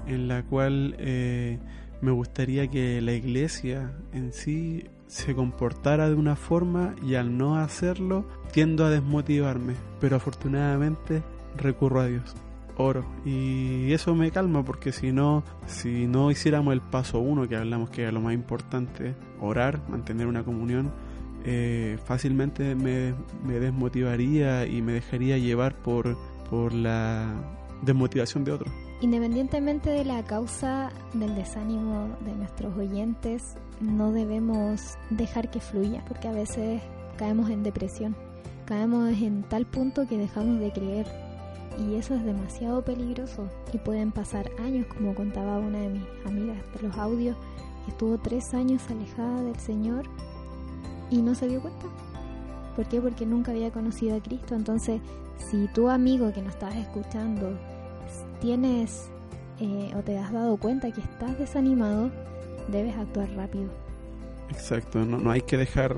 en 0.06 0.28
la 0.28 0.44
cual 0.44 0.96
eh, 1.00 1.58
me 2.00 2.12
gustaría 2.12 2.68
que 2.68 3.02
la 3.02 3.14
iglesia 3.14 3.92
en 4.14 4.34
sí 4.34 4.86
se 5.08 5.34
comportara 5.34 6.10
de 6.10 6.16
una 6.16 6.36
forma 6.36 6.94
y 7.04 7.16
al 7.16 7.36
no 7.36 7.58
hacerlo 7.58 8.28
tiendo 8.52 8.86
a 8.86 8.92
desmotivarme, 8.92 9.74
pero 10.00 10.18
afortunadamente 10.18 11.24
recurro 11.58 12.02
a 12.02 12.08
Dios, 12.08 12.36
oro. 12.78 13.06
Y 13.26 13.92
eso 13.94 14.16
me 14.16 14.32
calma 14.32 14.64
porque 14.64 14.92
si 14.92 15.12
no, 15.12 15.44
si 15.66 16.08
no 16.08 16.32
hiciéramos 16.32 16.74
el 16.74 16.82
paso 16.82 17.20
uno 17.20 17.48
que 17.48 17.56
hablamos 17.56 17.90
que 17.90 18.08
es 18.08 18.14
lo 18.14 18.22
más 18.22 18.34
importante, 18.34 19.16
orar, 19.40 19.82
mantener 19.90 20.28
una 20.28 20.44
comunión, 20.44 20.92
eh, 21.44 21.98
fácilmente 22.06 22.76
me, 22.76 23.14
desmotivaría 23.48 24.66
y 24.66 24.82
me 24.82 24.94
dejaría 24.94 25.38
llevar 25.38 25.76
por, 25.76 26.18
por 26.50 26.74
la 26.74 27.34
desmotivación 27.84 28.44
de 28.44 28.52
otros. 28.52 28.74
Independientemente 29.02 29.90
de 29.92 30.06
la 30.06 30.24
causa 30.24 30.90
del 31.14 31.36
desánimo 31.36 32.18
de 32.22 32.34
nuestros 32.34 32.76
oyentes, 32.78 33.56
no 33.80 34.12
debemos 34.12 34.98
dejar 35.10 35.52
que 35.52 35.60
fluya, 35.60 36.04
porque 36.08 36.30
a 36.30 36.32
veces 36.32 36.82
caemos 37.18 37.50
en 37.50 37.62
depresión, 37.62 38.16
caemos 38.66 39.10
en 39.22 39.44
tal 39.44 39.66
punto 39.66 40.08
que 40.08 40.18
dejamos 40.18 40.60
de 40.60 40.72
creer 40.72 41.25
y 41.78 41.96
eso 41.96 42.16
es 42.16 42.24
demasiado 42.24 42.84
peligroso 42.84 43.50
y 43.74 43.78
pueden 43.78 44.12
pasar 44.12 44.50
años, 44.60 44.86
como 44.88 45.14
contaba 45.14 45.60
una 45.60 45.80
de 45.80 45.90
mis 45.90 46.04
amigas 46.26 46.58
de 46.74 46.88
los 46.88 46.98
audios, 46.98 47.36
que 47.86 47.92
estuvo 47.92 48.18
tres 48.18 48.54
años 48.54 48.82
alejada 48.90 49.44
del 49.44 49.60
Señor 49.60 50.06
y 51.10 51.22
no 51.22 51.36
se 51.36 51.48
dio 51.48 51.62
cuenta. 51.62 51.86
¿Por 52.76 52.86
qué? 52.88 53.00
Porque 53.00 53.26
nunca 53.26 53.52
había 53.52 53.72
conocido 53.72 54.18
a 54.18 54.22
Cristo. 54.22 54.56
Entonces, 54.56 55.02
si 55.50 55.68
tu 55.68 55.90
amigo 55.90 56.32
que 56.34 56.42
nos 56.42 56.54
estás 56.54 56.76
escuchando 56.76 57.58
tienes 58.42 59.10
eh, 59.60 59.92
o 59.96 60.02
te 60.02 60.18
has 60.18 60.32
dado 60.32 60.58
cuenta 60.58 60.92
que 60.92 61.02
estás 61.02 61.38
desanimado, 61.40 62.12
debes 62.68 62.96
actuar 62.96 63.30
rápido. 63.36 63.70
Exacto, 64.50 65.04
no, 65.06 65.18
no 65.18 65.32
hay 65.32 65.42
que 65.42 65.58
dejar 65.58 65.96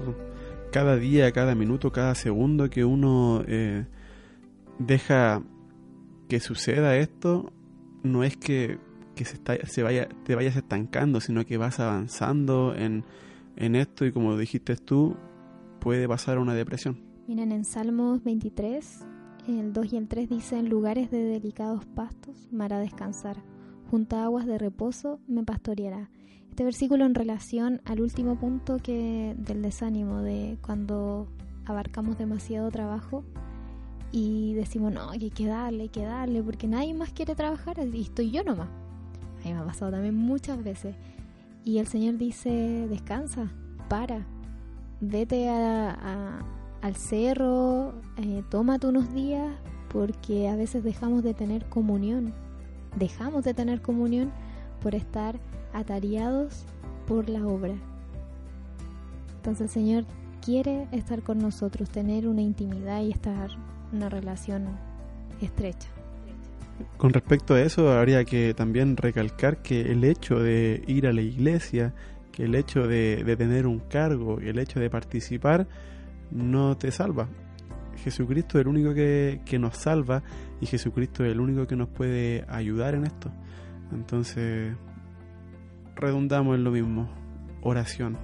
cada 0.72 0.96
día, 0.96 1.32
cada 1.32 1.56
minuto, 1.56 1.92
cada 1.92 2.16
segundo 2.16 2.70
que 2.70 2.86
uno 2.86 3.44
eh, 3.48 3.86
deja 4.80 5.42
que 6.28 6.40
suceda 6.40 6.98
esto, 6.98 7.52
no 8.04 8.24
es 8.24 8.38
que, 8.38 8.80
que 9.16 9.26
se, 9.26 9.36
está, 9.36 9.56
se 9.66 9.84
vaya, 9.84 10.08
te 10.24 10.36
vayas 10.36 10.56
estancando, 10.56 11.22
sino 11.22 11.46
que 11.46 11.58
vas 11.58 11.80
avanzando 11.80 12.76
en, 12.76 13.04
en 13.56 13.76
esto 13.76 14.06
y 14.06 14.12
como 14.12 14.38
dijiste 14.38 14.76
tú, 14.76 15.16
puede 15.80 16.08
pasar 16.08 16.38
una 16.40 16.54
depresión. 16.54 17.00
Miren, 17.28 17.52
en 17.52 17.66
Salmos 17.66 18.24
23, 18.24 19.06
el 19.48 19.74
2 19.74 19.94
y 19.94 19.98
el 19.98 20.08
3 20.08 20.30
dicen, 20.30 20.70
lugares 20.70 21.12
de 21.12 21.24
delicados 21.24 21.86
pastos 21.86 22.48
me 22.52 22.66
hará 22.66 22.80
descansar, 22.80 23.44
junto 23.90 24.16
a 24.16 24.24
aguas 24.24 24.46
de 24.46 24.58
reposo 24.58 25.20
me 25.28 25.44
pastoreará. 25.44 26.10
Este 26.50 26.64
versículo 26.64 27.06
en 27.06 27.14
relación 27.14 27.82
al 27.86 28.02
último 28.02 28.40
punto 28.40 28.78
que 28.78 29.36
del 29.38 29.62
desánimo, 29.62 30.22
de 30.22 30.58
cuando 30.66 31.28
abarcamos 31.66 32.18
demasiado 32.18 32.72
trabajo 32.72 33.24
y 34.12 34.54
decimos, 34.54 34.94
no, 34.94 35.10
hay 35.10 35.30
que 35.30 35.48
darle, 35.48 35.84
hay 35.84 35.90
que 35.90 36.04
darle, 36.04 36.42
porque 36.42 36.68
nadie 36.68 36.94
más 36.94 37.12
quiere 37.12 37.36
trabajar 37.36 37.78
y 37.94 38.02
estoy 38.02 38.32
yo 38.32 38.44
nomás. 38.44 38.70
A 39.42 39.48
mí 39.48 39.54
me 39.54 39.60
ha 39.60 39.66
pasado 39.66 39.92
también 39.92 40.16
muchas 40.16 40.64
veces. 40.64 40.96
Y 41.64 41.80
el 41.80 41.88
Señor 41.88 42.18
dice, 42.18 42.88
descansa, 42.90 43.52
para, 43.90 44.26
vete 45.02 45.50
a, 45.50 46.40
al 46.82 46.96
cerro, 46.96 47.94
eh, 48.18 48.44
tómate 48.50 48.88
unos 48.88 49.14
días, 49.14 49.54
porque 49.90 50.48
a 50.48 50.56
veces 50.56 50.84
dejamos 50.84 51.24
de 51.24 51.34
tener 51.34 51.66
comunión. 51.66 52.34
Dejamos 52.96 53.44
de 53.44 53.54
tener 53.54 53.82
comunión 53.82 54.32
por 54.82 54.96
estar 54.96 55.40
atareados 55.74 56.66
por 57.06 57.30
la 57.30 57.46
obra. 57.46 57.76
Entonces 59.36 59.62
el 59.62 59.70
Señor 59.70 60.06
quiere 60.42 60.88
estar 60.92 61.22
con 61.24 61.40
nosotros, 61.40 61.90
tener 61.90 62.28
una 62.28 62.42
intimidad 62.42 63.02
y 63.02 63.12
estar 63.12 63.50
una 63.92 64.10
relación 64.10 64.78
estrecha. 65.42 65.90
Con 66.98 67.14
respecto 67.14 67.56
a 67.56 67.62
eso, 67.62 67.92
habría 67.92 68.24
que 68.24 68.54
también 68.54 68.98
recalcar 68.98 69.62
que 69.62 69.92
el 69.92 70.04
hecho 70.04 70.40
de 70.40 70.84
ir 70.88 71.08
a 71.08 71.14
la 71.14 71.22
iglesia, 71.22 71.94
que 72.32 72.44
el 72.44 72.56
hecho 72.56 72.88
de, 72.88 73.36
tener 73.38 73.66
un 73.66 73.80
cargo, 73.80 74.40
el 74.40 74.60
hecho 74.60 74.80
de 74.80 74.90
participar, 74.90 75.68
no 76.32 76.78
te 76.78 76.92
salva. 76.92 77.28
Jesucristo 77.96 78.60
es 78.60 78.62
el 78.62 78.68
único 78.68 78.94
que, 78.94 79.42
que, 79.44 79.58
nos 79.58 79.78
salva 79.78 80.22
y 80.62 80.68
Jesucristo 80.68 81.26
es 81.26 81.32
el 81.32 81.40
único 81.40 81.66
que 81.66 81.76
nos 81.76 81.90
puede 81.90 82.46
ayudar 82.48 82.94
en 82.94 83.06
esto. 83.06 83.32
Entonces, 83.92 84.76
redundamos 85.96 86.56
en 86.56 86.64
lo 86.64 86.72
mismo, 86.72 87.10
oración. 87.64 88.18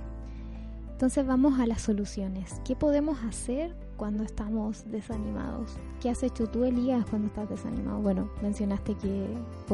Entonces 0.92 1.26
vamos 1.26 1.60
a 1.60 1.66
las 1.66 1.82
soluciones. 1.82 2.62
¿Qué 2.64 2.76
podemos 2.76 3.24
hacer 3.24 3.76
cuando 3.98 4.24
estamos 4.24 4.90
desanimados. 4.92 5.78
¿Qué 6.02 6.10
has 6.10 6.24
hecho 6.24 6.48
tú, 6.48 6.64
Elías, 6.64 7.06
cuando 7.10 7.28
estás 7.28 7.50
desanimado? 7.50 8.00
Bueno, 8.00 8.30
mencionaste 8.42 8.96
que 8.96 9.28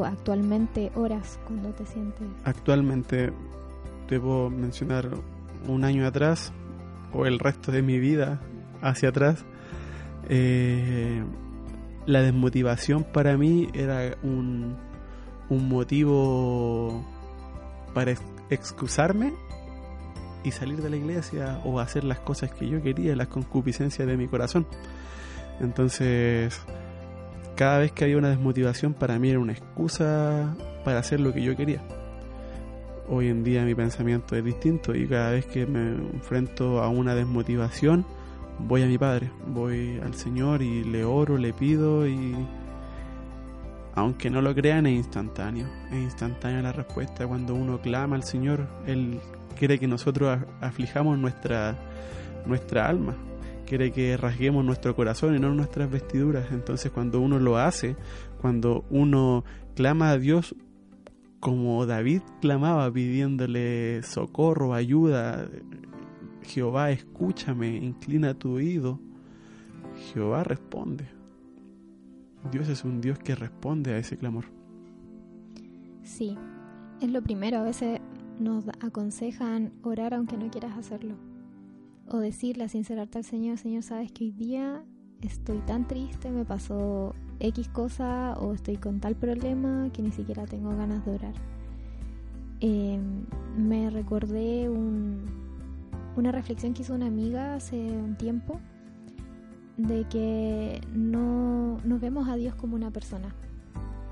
actualmente 0.04 0.92
oras 0.96 1.40
cuando 1.46 1.72
te 1.72 1.86
sientes. 1.86 2.28
Actualmente 2.44 3.32
debo 4.08 4.50
mencionar 4.50 5.10
un 5.68 5.84
año 5.84 6.06
atrás 6.06 6.52
o 7.14 7.26
el 7.26 7.40
resto 7.40 7.72
de 7.72 7.82
mi 7.82 8.00
vida 8.00 8.40
hacia 8.82 9.10
atrás. 9.10 9.46
Eh, 10.30 11.24
la 12.06 12.22
desmotivación 12.22 13.04
para 13.04 13.38
mí 13.38 13.70
era 13.74 14.18
un, 14.24 14.76
un 15.50 15.70
motivo 15.70 17.04
para 17.94 18.14
excusarme 18.50 19.34
y 20.44 20.52
salir 20.52 20.82
de 20.82 20.90
la 20.90 20.98
iglesia 20.98 21.60
o 21.66 21.80
hacer 21.80 22.04
las 22.04 22.20
cosas 22.20 22.52
que 22.54 22.68
yo 22.68 22.82
quería, 22.82 23.16
las 23.16 23.28
concupiscencias 23.28 24.08
de 24.08 24.18
mi 24.18 24.28
corazón. 24.28 24.66
Entonces, 25.60 26.62
cada 27.56 27.80
vez 27.80 27.92
que 27.92 28.06
había 28.06 28.18
una 28.18 28.30
desmotivación 28.30 28.94
para 28.94 29.20
mí 29.20 29.30
era 29.30 29.40
una 29.40 29.52
excusa 29.52 30.56
para 30.86 31.00
hacer 31.00 31.20
lo 31.20 31.34
que 31.34 31.42
yo 31.42 31.56
quería. 31.56 31.82
Hoy 33.10 33.28
en 33.28 33.44
día 33.44 33.66
mi 33.66 33.76
pensamiento 33.76 34.36
es 34.36 34.44
distinto 34.44 34.96
y 34.96 35.08
cada 35.08 35.32
vez 35.32 35.46
que 35.46 35.66
me 35.66 35.96
enfrento 36.14 36.82
a 36.82 36.90
una 36.90 37.16
desmotivación 37.16 38.06
voy 38.60 38.84
a 38.84 38.86
mi 38.86 38.98
Padre, 38.98 39.32
voy 39.48 40.00
al 40.04 40.14
Señor 40.14 40.62
y 40.62 40.84
le 40.84 41.04
oro, 41.04 41.38
le 41.38 41.54
pido 41.54 42.08
y 42.08 42.36
aunque 43.96 44.30
no 44.30 44.42
lo 44.42 44.54
crean 44.54 44.86
es 44.86 44.96
instantáneo, 44.96 45.68
es 45.92 45.98
instantánea 45.98 46.62
la 46.62 46.72
respuesta 46.72 47.28
cuando 47.28 47.56
uno 47.56 47.82
clama 47.82 48.16
al 48.16 48.24
Señor, 48.24 48.68
Él 48.86 49.20
quiere 49.60 49.78
que 49.78 49.90
nosotros 49.90 50.40
aflijamos 50.62 51.20
nuestra, 51.20 51.76
nuestra 52.46 52.88
alma, 52.88 53.18
quiere 53.66 53.92
que 53.92 54.16
rasguemos 54.16 54.64
nuestro 54.64 54.96
corazón 54.96 55.36
y 55.36 55.40
no 55.40 55.54
nuestras 55.54 55.92
vestiduras. 55.92 56.54
Entonces 56.54 56.94
cuando 56.94 57.20
uno 57.20 57.40
lo 57.40 57.58
hace, 57.58 57.98
cuando 58.40 58.86
uno 58.90 59.44
clama 59.76 60.12
a 60.12 60.18
Dios 60.18 60.56
como 61.42 61.86
David 61.86 62.22
clamaba 62.40 62.90
pidiéndole 62.90 64.02
socorro, 64.04 64.74
ayuda, 64.74 65.50
Jehová 66.44 66.92
escúchame, 66.92 67.76
inclina 67.76 68.36
tu 68.36 68.54
oído, 68.54 68.98
Jehová 70.14 70.46
responde. 70.46 71.06
Dios 72.50 72.70
es 72.70 72.86
un 72.86 73.02
Dios 73.02 73.20
que 73.20 73.36
responde 73.36 73.92
a 73.94 73.98
ese 73.98 74.18
clamor. 74.18 74.46
Sí, 76.04 76.38
es 77.02 77.10
lo 77.12 77.22
primero. 77.22 77.58
A 77.58 77.64
veces 77.64 78.00
nos 78.40 78.66
aconsejan 78.82 79.72
orar 79.84 80.14
aunque 80.14 80.38
no 80.38 80.50
quieras 80.50 80.78
hacerlo 80.78 81.16
o 82.12 82.18
decirle, 82.18 82.68
sincerarte 82.70 83.20
al 83.20 83.24
Señor, 83.24 83.58
Señor, 83.58 83.84
sabes 83.84 84.12
que 84.12 84.26
hoy 84.26 84.32
día 84.32 84.84
estoy 85.22 85.60
tan 85.60 85.88
triste, 85.88 86.32
me 86.32 86.46
pasó 86.46 87.14
X 87.40 87.70
cosa 87.70 88.34
o 88.40 88.54
estoy 88.54 88.78
con 88.78 89.00
tal 89.00 89.16
problema 89.16 89.90
que 89.94 90.02
ni 90.02 90.12
siquiera 90.12 90.46
tengo 90.46 90.76
ganas 90.76 91.06
de 91.06 91.12
orar. 91.12 91.34
Em, 92.62 93.26
me 93.58 93.90
recordé 93.90 94.70
una 94.70 96.32
reflexión 96.32 96.74
que 96.74 96.82
hizo 96.82 96.94
una 96.94 97.06
amiga 97.06 97.56
hace 97.56 97.78
un 97.78 98.18
tiempo 98.18 98.60
de 99.78 100.06
que 100.06 100.82
no, 100.94 101.78
no 101.86 102.00
vemos 102.00 102.28
a 102.28 102.36
Dios 102.36 102.56
como 102.56 102.76
una 102.76 102.92
persona, 102.92 103.34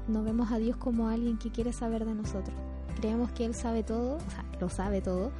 no 0.07 0.23
vemos 0.23 0.51
a 0.51 0.59
Dios 0.59 0.77
como 0.77 1.09
alguien 1.09 1.37
que 1.37 1.51
quiere 1.51 1.73
saber 1.73 2.05
de 2.05 2.13
nosotros. 2.13 2.55
Creemos 2.97 3.31
que 3.31 3.45
Él 3.45 3.53
sabe 3.53 3.83
todo, 3.83 4.15
o 4.15 4.31
sea, 4.31 4.43
lo 4.59 4.69
sabe 4.69 5.01
todo, 5.01 5.31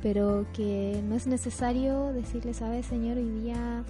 pero 0.00 0.46
que 0.54 1.02
no 1.08 1.16
es 1.16 1.26
necesario 1.26 2.12
decirle, 2.12 2.54
sabes, 2.54 2.86
Señor, 2.86 3.16
hoy 3.16 3.28
día 3.40 3.82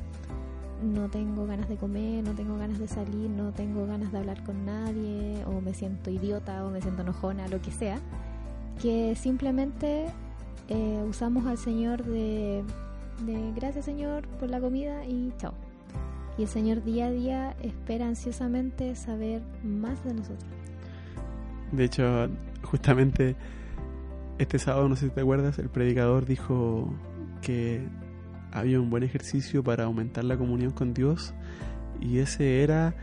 no 0.82 1.10
tengo 1.10 1.46
ganas 1.46 1.68
de 1.68 1.76
comer, 1.76 2.24
no 2.24 2.32
tengo 2.32 2.56
ganas 2.56 2.78
de 2.78 2.88
salir, 2.88 3.28
no 3.28 3.52
tengo 3.52 3.86
ganas 3.86 4.10
de 4.10 4.18
hablar 4.18 4.42
con 4.44 4.64
nadie, 4.64 5.44
o 5.44 5.60
me 5.60 5.74
siento 5.74 6.10
idiota, 6.10 6.64
o 6.64 6.70
me 6.70 6.80
siento 6.80 7.02
enojona, 7.02 7.46
lo 7.48 7.60
que 7.60 7.70
sea, 7.70 7.98
que 8.80 9.14
simplemente 9.16 10.06
eh, 10.68 11.04
usamos 11.06 11.44
al 11.44 11.58
Señor 11.58 12.02
de, 12.04 12.64
de 13.26 13.52
gracias 13.54 13.84
Señor 13.84 14.26
por 14.38 14.48
la 14.48 14.60
comida 14.60 15.04
y 15.04 15.32
chao. 15.36 15.52
Y 16.38 16.42
el 16.42 16.48
Señor 16.48 16.82
día 16.82 17.08
a 17.08 17.10
día 17.10 17.56
espera 17.60 18.06
ansiosamente 18.06 18.94
saber 18.96 19.42
más 19.62 20.02
de 20.04 20.14
nosotros. 20.14 20.44
De 21.72 21.84
hecho, 21.84 22.28
justamente 22.62 23.36
este 24.38 24.58
sábado, 24.58 24.88
no 24.88 24.96
sé 24.96 25.06
si 25.06 25.10
te 25.12 25.20
acuerdas, 25.20 25.58
el 25.58 25.68
predicador 25.68 26.24
dijo 26.24 26.94
que 27.42 27.86
había 28.52 28.80
un 28.80 28.90
buen 28.90 29.02
ejercicio 29.02 29.62
para 29.62 29.84
aumentar 29.84 30.24
la 30.24 30.36
comunión 30.36 30.72
con 30.72 30.94
Dios 30.94 31.34
y 32.00 32.18
ese 32.18 32.62
era 32.62 32.94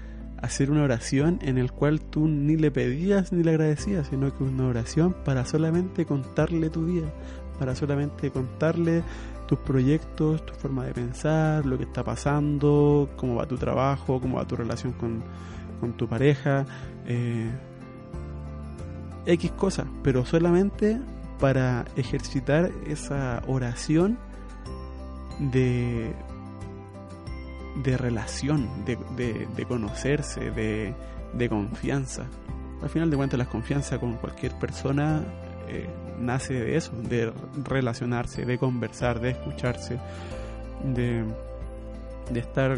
hacer 0.42 0.70
una 0.72 0.84
oración 0.84 1.40
en 1.42 1.58
el 1.58 1.72
cual 1.72 2.02
tú 2.02 2.28
ni 2.28 2.58
le 2.58 2.72
pedías 2.72 3.32
ni 3.32 3.44
le 3.44 3.52
agradecías, 3.52 4.08
sino 4.08 4.36
que 4.36 4.44
una 4.44 4.68
oración 4.68 5.16
para 5.26 5.46
solamente 5.46 6.06
contarle 6.06 6.70
tu 6.70 6.86
vida, 6.86 7.12
para 7.60 7.76
solamente 7.76 8.32
contarle 8.32 9.04
tus 9.48 9.60
proyectos, 9.60 10.46
tu 10.46 10.54
forma 10.54 10.86
de 10.86 10.94
pensar, 10.94 11.66
lo 11.66 11.78
que 11.78 11.86
está 11.86 12.04
pasando, 12.04 13.10
cómo 13.16 13.36
va 13.36 13.48
tu 13.48 13.58
trabajo, 13.58 14.20
cómo 14.20 14.38
va 14.38 14.46
tu 14.46 14.56
relación 14.56 14.94
con, 14.94 15.24
tu 15.96 16.08
pareja, 16.08 16.66
eh, 17.06 17.50
X 19.28 19.52
cosas, 19.52 19.88
pero 20.04 20.26
solamente 20.26 21.00
para 21.40 21.86
ejercitar 21.96 22.72
esa 22.88 23.44
oración 23.46 24.18
de, 25.40 26.14
de 27.84 27.98
relación, 27.98 28.68
de, 28.86 29.66
conocerse, 29.68 30.50
de, 30.52 31.50
confianza. 31.50 32.26
Al 32.82 32.90
final 32.90 33.10
de 33.10 33.18
cuentas, 33.18 33.38
la 33.38 33.46
confianza 33.46 34.00
con 34.00 34.14
cualquier 34.14 34.54
persona 34.54 35.24
eh, 35.68 35.88
nace 36.20 36.54
de 36.54 36.78
eso, 36.78 36.94
de 36.94 37.32
relacionarse, 37.64 38.46
de 38.46 38.58
conversar, 38.58 39.20
de 39.20 39.32
escucharse, 39.32 40.00
de, 40.84 41.24
de 42.32 42.40
estar 42.40 42.78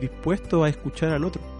dispuesto 0.00 0.62
a 0.62 0.68
escuchar 0.68 1.12
al 1.12 1.24
otro. 1.24 1.53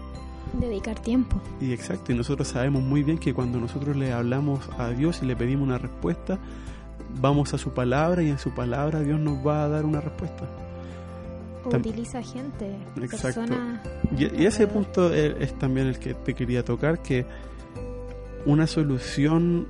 Dedicar 0.61 0.99
tiempo. 1.01 1.41
Y 1.61 1.73
exacto, 1.73 2.13
y 2.13 2.15
nosotros 2.15 2.49
sabemos 2.49 2.83
muy 2.83 3.03
bien 3.03 3.19
que 3.19 3.35
cuando 3.35 3.59
nosotros 3.59 3.97
le 3.97 4.13
hablamos 4.13 4.69
a 4.79 4.91
Dios 4.91 5.21
y 5.23 5.27
le 5.27 5.37
pedimos 5.37 5.67
una 5.67 5.79
respuesta, 5.79 6.39
vamos 7.21 7.55
a 7.55 7.59
su 7.59 7.71
palabra 7.71 8.23
y 8.23 8.31
en 8.31 8.39
su 8.39 8.51
palabra 8.55 9.01
Dios 9.01 9.19
nos 9.21 9.45
va 9.47 9.65
a 9.65 9.69
dar 9.69 9.85
una 9.85 10.01
respuesta. 10.01 10.45
utiliza 11.65 12.23
gente, 12.23 12.77
Exacto. 13.01 13.55
Y, 14.17 14.43
y, 14.43 14.47
ese 14.47 14.67
punto 14.67 15.13
es 15.13 15.59
también 15.59 15.89
el 15.89 15.99
que 15.99 16.15
te 16.15 16.35
quería 16.35 16.65
tocar, 16.65 17.03
que 17.03 17.27
una 18.47 18.67
solución 18.67 19.67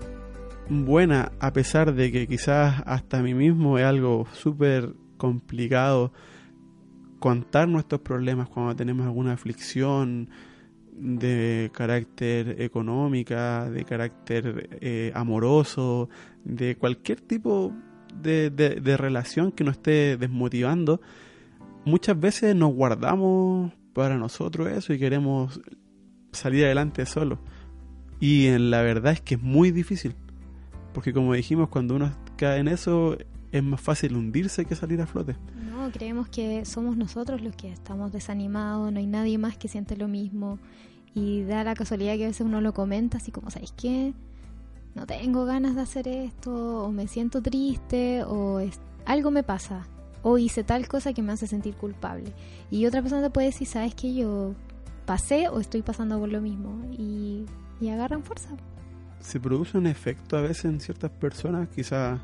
buena, 0.68 1.33
a 1.40 1.53
pesar 1.53 1.94
de 1.94 2.11
que 2.11 2.27
quizás 2.27 2.83
hasta 2.87 3.18
a 3.18 3.23
mí 3.23 3.35
mismo 3.35 3.79
es 3.79 3.85
algo 3.85 4.27
súper 4.33 4.94
complicado 5.16 6.12
contar 7.18 7.68
nuestros 7.68 8.01
problemas 8.03 8.49
cuando 8.49 8.75
tenemos 8.77 9.07
alguna 9.07 9.33
aflicción, 9.33 10.29
de 10.97 11.71
carácter 11.75 12.61
económica, 12.61 13.69
de 13.71 13.85
carácter 13.85 14.69
eh, 14.81 15.13
amoroso, 15.15 16.09
de 16.45 16.77
cualquier 16.77 17.21
tipo 17.21 17.73
de, 18.21 18.51
de, 18.51 18.97
relación 18.97 19.51
que 19.53 19.65
nos 19.65 19.77
esté 19.77 20.17
desmotivando, 20.17 21.01
muchas 21.85 22.19
veces 22.19 22.55
nos 22.55 22.73
guardamos 22.73 23.73
para 23.93 24.17
nosotros 24.17 24.69
eso 24.69 24.93
y 24.93 24.99
queremos 24.99 25.61
salir 26.33 26.65
adelante 26.65 27.07
solo. 27.07 27.39
Y 28.21 28.57
la 28.59 28.83
verdad 28.83 29.13
es 29.13 29.21
que 29.21 29.35
es 29.35 29.43
muy 29.43 29.71
difícil, 29.71 30.15
porque 30.93 31.13
como 31.13 31.35
dijimos, 31.35 31.69
cuando 31.69 31.97
uno 31.97 32.13
cae 32.37 32.61
en 32.61 32.69
eso 32.69 33.19
es 33.55 33.62
más 33.62 33.81
fácil 33.81 34.17
hundirse 34.17 34.64
que 34.64 34.75
salir 34.75 35.01
a 35.01 35.07
flote. 35.07 35.37
No, 35.71 35.88
creemos 35.93 36.29
que 36.29 36.64
somos 36.64 36.97
nosotros 36.97 37.40
los 37.40 37.55
que 37.55 37.71
estamos 37.71 38.11
desanimados, 38.11 38.93
no 38.93 38.99
hay 38.99 39.07
nadie 39.07 39.38
más 39.38 39.57
que 39.57 39.69
siente 39.69 39.97
lo 39.97 40.09
mismo. 40.09 40.59
Y 41.14 41.45
da 41.45 41.62
la 41.62 41.75
casualidad 41.77 42.17
que 42.17 42.25
a 42.25 42.29
veces 42.29 42.45
uno 42.45 42.61
lo 42.61 42.75
comenta 42.75 43.19
así 43.19 43.31
como, 43.31 43.51
¿sabes 43.51 43.73
qué? 43.77 44.12
No 44.97 45.07
tengo 45.07 45.45
ganas 45.45 45.77
de 45.77 45.83
hacer 45.83 46.09
esto, 46.09 46.85
o 46.85 46.90
me 46.90 47.07
siento 47.07 47.43
triste, 47.43 48.25
o 48.25 48.61
algo 49.07 49.31
me 49.31 49.45
pasa, 49.45 49.87
o 50.23 50.37
hice 50.37 50.64
tal 50.64 50.88
cosa 50.88 51.12
que 51.12 51.23
me 51.23 51.31
hace 51.33 51.47
sentir 51.47 51.77
culpable. 51.77 52.33
Y 52.73 52.87
otra 52.87 53.03
persona 53.03 53.23
te 53.23 53.31
puede 53.31 53.47
decir, 53.47 53.69
¿sabes 53.69 53.95
qué? 53.95 54.12
Yo 54.14 54.57
pasé 55.07 55.49
o 55.49 55.61
estoy 55.61 55.83
pasando 55.83 56.19
por 56.19 56.29
lo 56.29 56.40
mismo. 56.40 56.85
Y, 56.99 57.45
y 57.81 57.88
agarran 57.88 58.25
fuerza. 58.25 58.49
Se 59.21 59.38
produce 59.38 59.79
un 59.79 59.87
efecto 59.87 60.37
a 60.37 60.40
veces 60.40 60.64
en 60.64 60.81
ciertas 60.81 61.12
personas, 61.12 61.69
quizás 61.69 62.19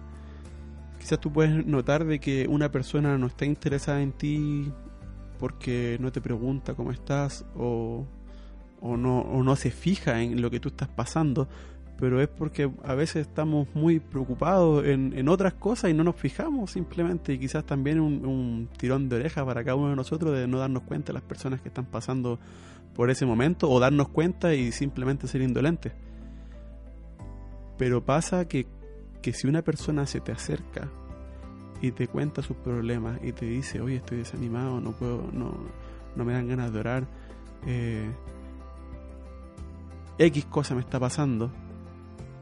quizás 1.01 1.19
tú 1.19 1.33
puedes 1.33 1.67
notar 1.67 2.05
de 2.05 2.21
que 2.21 2.47
una 2.47 2.71
persona 2.71 3.17
no 3.19 3.27
está 3.27 3.47
interesada 3.47 4.03
en 4.03 4.13
ti 4.13 4.71
porque 5.39 5.97
no 5.99 6.13
te 6.13 6.21
pregunta 6.21 6.75
cómo 6.75 6.93
estás 6.93 7.47
o, 7.57 8.07
o, 8.81 8.97
no, 8.97 9.21
o 9.23 9.43
no 9.43 9.57
se 9.57 9.71
fija 9.71 10.21
en 10.21 10.43
lo 10.43 10.51
que 10.51 10.61
tú 10.61 10.69
estás 10.69 10.89
pasando, 10.89 11.49
pero 11.99 12.21
es 12.21 12.29
porque 12.29 12.71
a 12.85 12.95
veces 12.95 13.27
estamos 13.27 13.67
muy 13.75 13.99
preocupados 13.99 14.85
en, 14.85 15.15
en 15.17 15.29
otras 15.29 15.55
cosas 15.55 15.91
y 15.91 15.95
no 15.95 16.05
nos 16.05 16.17
fijamos 16.17 16.73
simplemente 16.73 17.33
y 17.33 17.39
quizás 17.39 17.65
también 17.65 17.99
un, 18.01 18.27
un, 18.27 18.69
tirón 18.77 19.09
de 19.09 19.17
oreja 19.17 19.45
para 19.45 19.65
cada 19.65 19.77
uno 19.77 19.91
de 19.91 19.97
nosotros 19.97 20.37
de 20.37 20.47
no 20.47 20.59
darnos 20.59 20.83
cuenta 20.83 21.09
de 21.09 21.15
las 21.15 21.23
personas 21.23 21.63
que 21.63 21.69
están 21.69 21.87
pasando 21.87 22.39
por 22.95 23.09
ese 23.09 23.25
momento 23.25 23.71
o 23.71 23.81
darnos 23.81 24.09
cuenta 24.09 24.55
y 24.55 24.73
simplemente 24.73 25.27
ser 25.27 25.41
indolentes. 25.41 25.93
Pero 27.79 28.05
pasa 28.05 28.47
que 28.47 28.67
que 29.23 29.33
si 29.33 29.47
una 29.47 29.63
persona 29.63 30.07
se 30.07 30.21
te 30.21 30.33
acerca 30.33 30.89
y 31.81 31.93
te 31.93 32.09
cuenta 32.09 32.43
sus 32.43 32.57
problemas 32.57 33.19
y 33.23 33.33
te 33.33 33.47
dice, 33.47 33.81
oye, 33.81 33.97
estoy 33.97 34.19
desanimado, 34.19 34.81
no 34.81 34.93
puedo, 34.93 35.29
no, 35.33 35.55
no 36.17 36.25
me 36.25 36.33
dan 36.33 36.49
ganas 36.49 36.73
de 36.73 36.79
orar, 36.79 37.07
eh, 37.67 38.11
X 40.19 40.45
cosa 40.47 40.75
me 40.75 40.81
está 40.81 41.01
pasando, 41.01 41.51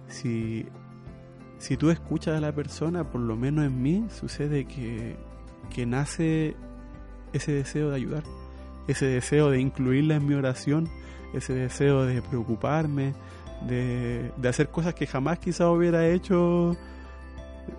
si, 0.08 0.66
si 1.58 1.76
tú 1.76 1.90
escuchas 1.90 2.36
a 2.36 2.40
la 2.40 2.52
persona, 2.52 3.04
por 3.04 3.20
lo 3.20 3.36
menos 3.36 3.64
en 3.64 3.80
mí, 3.80 4.06
sucede 4.10 4.64
que, 4.64 5.16
que 5.74 5.86
nace 5.86 6.56
ese 7.32 7.52
deseo 7.52 7.90
de 7.90 7.96
ayudar. 7.96 8.24
ese 8.88 9.06
deseo 9.06 9.50
de 9.50 9.60
incluirla 9.60 10.16
en 10.16 10.26
mi 10.26 10.34
oración, 10.34 10.88
ese 11.34 11.52
deseo 11.52 12.04
de 12.04 12.22
preocuparme, 12.22 13.12
de, 13.66 14.30
de 14.36 14.48
hacer 14.48 14.68
cosas 14.68 14.94
que 14.94 15.06
jamás 15.06 15.38
quizá 15.38 15.70
hubiera 15.70 16.06
hecho 16.08 16.76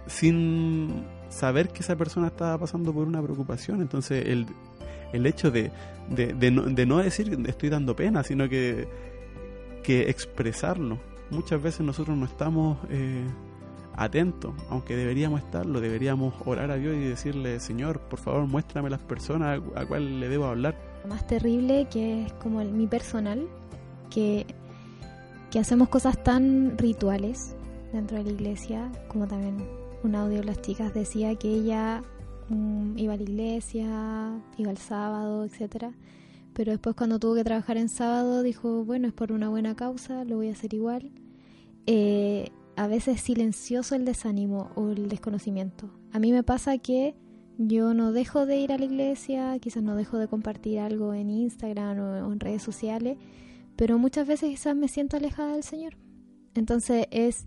sin 0.08 1.06
saber 1.30 1.70
que 1.70 1.80
esa 1.82 1.96
persona 1.96 2.28
estaba 2.28 2.58
pasando 2.58 2.94
por 2.94 3.08
una 3.08 3.22
preocupación. 3.22 3.82
Entonces 3.82 4.26
el, 4.28 4.48
el 5.14 5.26
hecho 5.26 5.52
de, 5.52 5.72
de, 6.10 6.52
no, 6.52 6.64
de 6.64 6.86
no 6.86 6.98
decir 6.98 7.38
estoy 7.48 7.70
dando 7.70 7.96
pena, 7.96 8.24
sino 8.24 8.50
que, 8.50 8.88
que 9.84 10.10
expresarlo. 10.10 11.00
Muchas 11.30 11.62
veces 11.62 11.82
nosotros 11.82 12.18
no 12.18 12.26
estamos 12.26 12.80
eh, 12.90 13.24
atentos, 13.96 14.54
aunque 14.70 14.96
deberíamos 14.96 15.42
estarlo, 15.42 15.80
deberíamos 15.80 16.34
orar 16.46 16.72
a 16.72 16.76
Dios 16.76 16.96
y 16.96 17.02
decirle, 17.02 17.60
Señor, 17.60 18.00
por 18.00 18.20
favor 18.20 18.48
muéstrame 18.48 18.90
las 18.90 19.02
personas 19.02 19.62
a, 19.76 19.82
a 19.82 19.86
cuál 19.86 20.20
le 20.20 20.30
debo 20.30 20.46
hablar. 20.46 20.76
Lo 21.04 21.10
más 21.10 21.28
terrible 21.28 21.88
que 21.92 22.26
es 22.26 22.34
como 22.34 22.62
el, 22.62 22.72
mi 22.72 22.88
personal, 22.88 23.48
que, 24.10 24.48
que 25.52 25.60
hacemos 25.60 25.90
cosas 25.90 26.24
tan 26.24 26.78
rituales 26.78 27.56
dentro 27.92 28.18
de 28.18 28.24
la 28.24 28.32
iglesia, 28.32 28.92
como 29.08 29.28
también 29.28 29.58
un 30.04 30.16
audio 30.16 30.40
de 30.40 30.46
las 30.46 30.62
chicas 30.62 30.94
decía 30.94 31.36
que 31.36 31.50
ella 31.50 32.04
um, 32.50 32.98
iba 32.98 33.14
a 33.14 33.18
la 33.18 33.24
iglesia, 33.24 34.42
iba 34.58 34.72
el 34.72 34.78
sábado, 34.78 35.44
etcétera. 35.46 35.92
Pero 36.54 36.72
después 36.72 36.96
cuando 36.96 37.20
tuvo 37.20 37.36
que 37.36 37.44
trabajar 37.44 37.78
en 37.78 37.90
sábado 37.90 38.44
dijo, 38.44 38.84
bueno, 38.86 39.08
es 39.08 39.14
por 39.14 39.32
una 39.32 39.50
buena 39.50 39.76
causa, 39.76 40.24
lo 40.24 40.38
voy 40.38 40.50
a 40.50 40.54
hacer 40.54 40.74
igual. 40.74 41.12
Eh, 41.86 42.50
a 42.76 42.88
veces 42.88 43.22
silencioso 43.22 43.96
el 43.96 44.06
desánimo 44.06 44.72
o 44.76 44.90
el 44.90 45.10
desconocimiento. 45.10 45.90
A 46.12 46.20
mí 46.20 46.32
me 46.32 46.44
pasa 46.44 46.78
que 46.78 47.16
yo 47.58 47.94
no 47.94 48.14
dejo 48.14 48.46
de 48.46 48.58
ir 48.58 48.72
a 48.72 48.78
la 48.78 48.86
iglesia, 48.86 49.58
quizás 49.60 49.84
no 49.84 49.96
dejo 49.96 50.18
de 50.18 50.28
compartir 50.28 50.80
algo 50.80 51.14
en 51.14 51.30
Instagram 51.30 52.00
o 52.00 52.32
en 52.32 52.40
redes 52.40 52.62
sociales, 52.62 53.18
pero 53.80 53.98
muchas 53.98 54.28
veces 54.28 54.50
quizás 54.50 54.76
me 54.76 54.90
siento 54.90 55.16
alejada 55.16 55.54
del 55.54 55.64
Señor. 55.64 55.96
Entonces 56.54 57.08
es... 57.12 57.46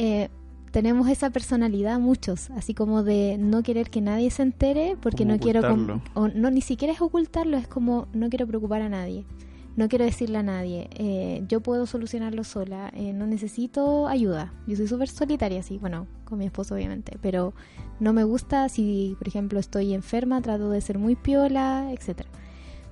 Eh, 0.00 0.28
tenemos 0.72 1.08
esa 1.08 1.30
personalidad 1.30 2.00
muchos, 2.00 2.50
así 2.50 2.74
como 2.74 3.04
de 3.04 3.36
no 3.38 3.62
querer 3.62 3.88
que 3.88 4.00
nadie 4.00 4.30
se 4.32 4.42
entere 4.42 4.96
porque 5.00 5.22
Como 5.22 5.34
no 5.34 5.38
quiero 5.38 5.60
ocultarlo. 5.60 6.02
o 6.14 6.26
no 6.28 6.50
ni 6.50 6.62
siquiera 6.62 6.92
es 6.92 7.00
ocultarlo, 7.00 7.56
es 7.58 7.68
como 7.68 8.08
no 8.12 8.28
quiero 8.28 8.48
preocupar 8.48 8.82
a 8.82 8.88
nadie. 8.88 9.24
No 9.76 9.88
quiero 9.88 10.04
decirle 10.04 10.38
a 10.38 10.42
nadie, 10.42 10.88
eh, 10.94 11.44
yo 11.46 11.60
puedo 11.60 11.86
solucionarlo 11.86 12.42
sola, 12.42 12.90
eh, 12.94 13.12
no 13.12 13.28
necesito 13.28 14.08
ayuda. 14.08 14.52
Yo 14.66 14.76
soy 14.76 14.88
súper 14.88 15.08
solitaria, 15.08 15.60
así, 15.60 15.78
bueno, 15.78 16.08
con 16.24 16.38
mi 16.38 16.46
esposo 16.46 16.74
obviamente, 16.74 17.18
pero 17.22 17.54
no 18.00 18.12
me 18.12 18.24
gusta 18.24 18.68
si, 18.68 19.14
por 19.16 19.28
ejemplo, 19.28 19.60
estoy 19.60 19.94
enferma, 19.94 20.42
trato 20.42 20.70
de 20.70 20.80
ser 20.80 20.98
muy 20.98 21.14
piola, 21.14 21.92
etcétera. 21.92 22.30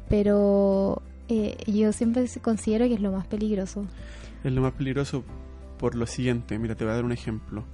Pero 0.09 1.03
eh, 1.31 1.57
yo 1.67 1.93
siempre 1.93 2.27
considero 2.43 2.87
que 2.89 2.95
es 2.95 3.01
lo 3.01 3.13
más 3.13 3.27
peligroso. 3.27 3.87
Es 4.43 4.53
lo 4.53 4.63
más 4.63 4.73
peligroso 4.73 5.25
por 5.79 5.95
lo 5.95 6.07
siguiente, 6.07 6.59
mira, 6.59 6.75
te 6.75 6.85
voy 6.85 6.93
a 6.93 6.97
dar 6.97 7.05
un 7.05 7.13
ejemplo. 7.13 7.65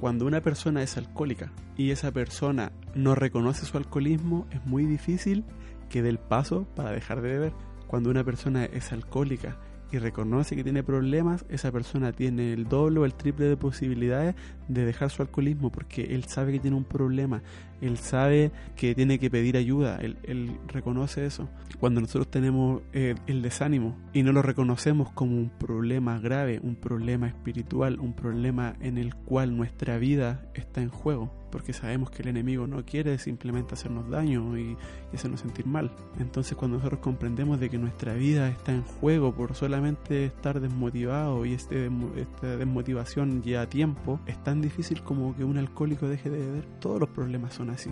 Cuando 0.00 0.24
una 0.24 0.40
persona 0.40 0.82
es 0.82 0.96
alcohólica 0.96 1.52
y 1.76 1.90
esa 1.90 2.12
persona 2.12 2.72
no 2.94 3.14
reconoce 3.14 3.66
su 3.66 3.76
alcoholismo, 3.76 4.46
es 4.52 4.64
muy 4.64 4.86
difícil 4.86 5.44
que 5.90 6.00
dé 6.00 6.10
el 6.10 6.18
paso 6.18 6.66
para 6.76 6.92
dejar 6.92 7.22
de 7.22 7.28
beber. 7.28 7.52
Cuando 7.88 8.08
una 8.08 8.24
persona 8.24 8.64
es 8.64 8.92
alcohólica 8.92 9.58
y 9.90 9.98
reconoce 9.98 10.56
que 10.56 10.64
tiene 10.64 10.82
problemas, 10.82 11.44
esa 11.48 11.70
persona 11.72 12.12
tiene 12.12 12.52
el 12.52 12.68
doble 12.68 13.00
o 13.00 13.04
el 13.04 13.14
triple 13.14 13.46
de 13.46 13.56
posibilidades 13.56 14.34
de 14.68 14.84
dejar 14.84 15.10
su 15.10 15.22
alcoholismo 15.22 15.70
porque 15.70 16.14
él 16.14 16.24
sabe 16.24 16.52
que 16.52 16.60
tiene 16.60 16.76
un 16.76 16.84
problema, 16.84 17.42
él 17.82 17.98
sabe 17.98 18.52
que 18.76 18.94
tiene 18.94 19.18
que 19.18 19.30
pedir 19.30 19.56
ayuda, 19.56 19.98
él, 20.00 20.16
él 20.22 20.58
reconoce 20.68 21.26
eso. 21.26 21.48
Cuando 21.80 22.00
nosotros 22.00 22.30
tenemos 22.30 22.82
eh, 22.92 23.16
el 23.26 23.42
desánimo 23.42 23.96
y 24.12 24.22
no 24.22 24.32
lo 24.32 24.40
reconocemos 24.40 25.10
como 25.10 25.36
un 25.36 25.50
problema 25.50 26.18
grave, 26.20 26.60
un 26.62 26.76
problema 26.76 27.26
espiritual, 27.26 27.98
un 27.98 28.14
problema 28.14 28.76
en 28.80 28.98
el 28.98 29.14
cual 29.14 29.56
nuestra 29.56 29.98
vida 29.98 30.46
está 30.54 30.80
en 30.80 30.90
juego, 30.90 31.32
porque 31.50 31.72
sabemos 31.72 32.10
que 32.10 32.22
el 32.22 32.28
enemigo 32.28 32.66
no 32.66 32.84
quiere 32.84 33.18
simplemente 33.18 33.74
hacernos 33.74 34.08
daño 34.08 34.56
y, 34.56 34.76
y 35.12 35.16
hacernos 35.16 35.40
sentir 35.40 35.66
mal. 35.66 35.90
Entonces 36.20 36.56
cuando 36.56 36.76
nosotros 36.76 37.00
comprendemos 37.00 37.58
de 37.58 37.68
que 37.68 37.78
nuestra 37.78 38.14
vida 38.14 38.48
está 38.48 38.72
en 38.72 38.82
juego 38.82 39.34
por 39.34 39.54
solamente 39.54 40.26
estar 40.26 40.60
desmotivado 40.60 41.44
y 41.44 41.54
este, 41.54 41.90
esta 42.16 42.56
desmotivación 42.56 43.42
lleva 43.42 43.66
tiempo, 43.68 44.20
es 44.26 44.42
tan 44.44 44.62
difícil 44.62 45.02
como 45.02 45.34
que 45.36 45.42
un 45.42 45.58
alcohólico 45.58 46.08
deje 46.08 46.30
de 46.30 46.38
beber. 46.38 46.64
Todos 46.78 47.00
los 47.00 47.08
problemas 47.08 47.54
son 47.54 47.70
así. 47.72 47.90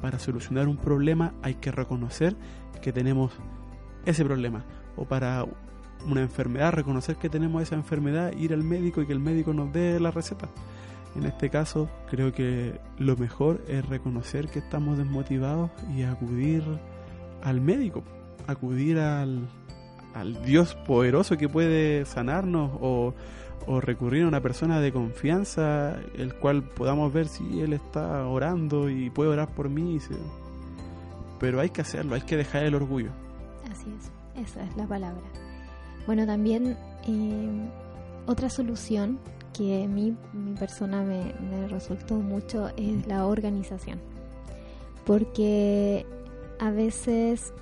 Para 0.00 0.18
solucionar 0.18 0.68
un 0.68 0.76
problema 0.76 1.34
hay 1.42 1.54
que 1.54 1.70
reconocer 1.70 2.36
que 2.80 2.92
tenemos 2.92 3.32
ese 4.04 4.24
problema. 4.24 4.64
O 4.96 5.04
para 5.04 5.44
una 6.06 6.20
enfermedad, 6.20 6.72
reconocer 6.72 7.16
que 7.16 7.28
tenemos 7.28 7.62
esa 7.62 7.76
enfermedad, 7.76 8.32
ir 8.36 8.52
al 8.52 8.64
médico 8.64 9.02
y 9.02 9.06
que 9.06 9.12
el 9.12 9.20
médico 9.20 9.52
nos 9.54 9.72
dé 9.72 10.00
la 10.00 10.10
receta. 10.10 10.48
En 11.14 11.24
este 11.24 11.50
caso, 11.50 11.88
creo 12.10 12.32
que 12.32 12.80
lo 12.98 13.16
mejor 13.16 13.62
es 13.68 13.86
reconocer 13.86 14.48
que 14.48 14.58
estamos 14.58 14.98
desmotivados 14.98 15.70
y 15.94 16.02
acudir 16.02 16.64
al 17.42 17.60
médico, 17.60 18.02
acudir 18.46 18.98
al, 18.98 19.46
al 20.14 20.42
Dios 20.44 20.74
poderoso 20.86 21.36
que 21.36 21.48
puede 21.48 22.06
sanarnos 22.06 22.70
o, 22.80 23.14
o 23.66 23.80
recurrir 23.80 24.24
a 24.24 24.28
una 24.28 24.40
persona 24.40 24.80
de 24.80 24.92
confianza, 24.92 25.96
el 26.16 26.34
cual 26.34 26.62
podamos 26.62 27.12
ver 27.12 27.28
si 27.28 27.60
Él 27.60 27.72
está 27.72 28.26
orando 28.26 28.90
y 28.90 29.10
puede 29.10 29.30
orar 29.30 29.54
por 29.54 29.68
mí. 29.68 29.98
Pero 31.38 31.60
hay 31.60 31.70
que 31.70 31.80
hacerlo, 31.80 32.14
hay 32.14 32.22
que 32.22 32.36
dejar 32.36 32.64
el 32.64 32.74
orgullo. 32.74 33.10
Así 33.70 33.86
es, 33.98 34.48
esa 34.48 34.64
es 34.64 34.76
la 34.76 34.86
palabra. 34.86 35.22
Bueno, 36.06 36.26
también 36.26 36.76
eh, 37.06 37.70
otra 38.26 38.50
solución 38.50 39.18
que 39.52 39.84
a 39.84 39.88
mí, 39.88 40.16
mi 40.32 40.54
persona 40.54 41.02
me, 41.02 41.34
me 41.40 41.68
resultó 41.68 42.14
mucho 42.16 42.70
es 42.76 43.06
la 43.06 43.26
organización. 43.26 44.00
Porque 45.04 46.06
a 46.58 46.70
veces 46.70 47.52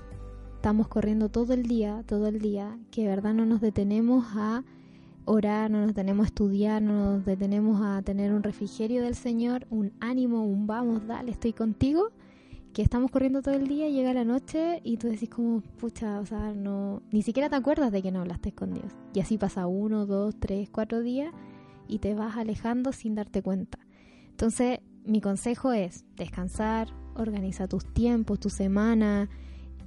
estamos 0.57 0.89
corriendo 0.89 1.31
todo 1.31 1.55
el 1.55 1.63
día, 1.63 2.05
todo 2.07 2.29
el 2.29 2.39
día, 2.39 2.79
que 2.91 3.03
de 3.03 3.09
verdad 3.09 3.33
no 3.33 3.47
nos 3.47 3.61
detenemos 3.61 4.27
a 4.37 4.63
orar, 5.31 5.71
no 5.71 5.79
nos 5.79 5.89
detenemos 5.89 6.25
a 6.25 6.27
estudiar, 6.27 6.83
no 6.83 7.17
nos 7.17 7.25
detenemos 7.25 7.81
a 7.83 8.03
tener 8.03 8.33
un 8.33 8.43
refrigerio 8.43 9.03
del 9.03 9.15
Señor, 9.15 9.67
un 9.71 9.93
ánimo, 10.01 10.45
un 10.45 10.67
vamos, 10.67 11.07
dale, 11.07 11.31
estoy 11.31 11.53
contigo 11.53 12.11
que 12.73 12.83
estamos 12.83 13.11
corriendo 13.11 13.43
todo 13.43 13.55
el 13.55 13.67
día, 13.67 13.89
llega 13.89 14.13
la 14.15 14.25
noche 14.25 14.81
y 14.85 14.97
tú 14.97 15.09
decís 15.09 15.29
como, 15.29 15.61
pucha, 15.79 16.21
o 16.21 16.27
sea, 16.27 16.53
no, 16.55 17.03
ni 17.11 17.23
siquiera 17.23 17.49
te 17.49 17.57
acuerdas 17.57 17.91
de 17.91 18.03
que 18.03 18.13
no 18.13 18.21
hablaste 18.21 18.53
con 18.53 18.73
Dios. 18.73 18.93
Y 19.13 19.21
así 19.21 19.39
pasa 19.39 19.67
uno, 19.67 20.07
dos, 20.07 20.37
tres, 20.39 20.69
cuatro 20.71 21.01
días 21.01 21.33
y 21.89 21.99
te 21.99 22.15
vas 22.15 22.37
alejando 22.37 22.93
sin 22.93 23.15
darte 23.15 23.43
cuenta. 23.43 23.79
Entonces, 24.31 24.81
mi 25.05 25.21
consejo 25.21 25.73
es 25.73 26.05
descansar, 26.17 26.89
organiza 27.17 27.67
tus 27.67 27.85
tiempos, 27.93 28.39
tu 28.39 28.51
semana, 28.51 29.29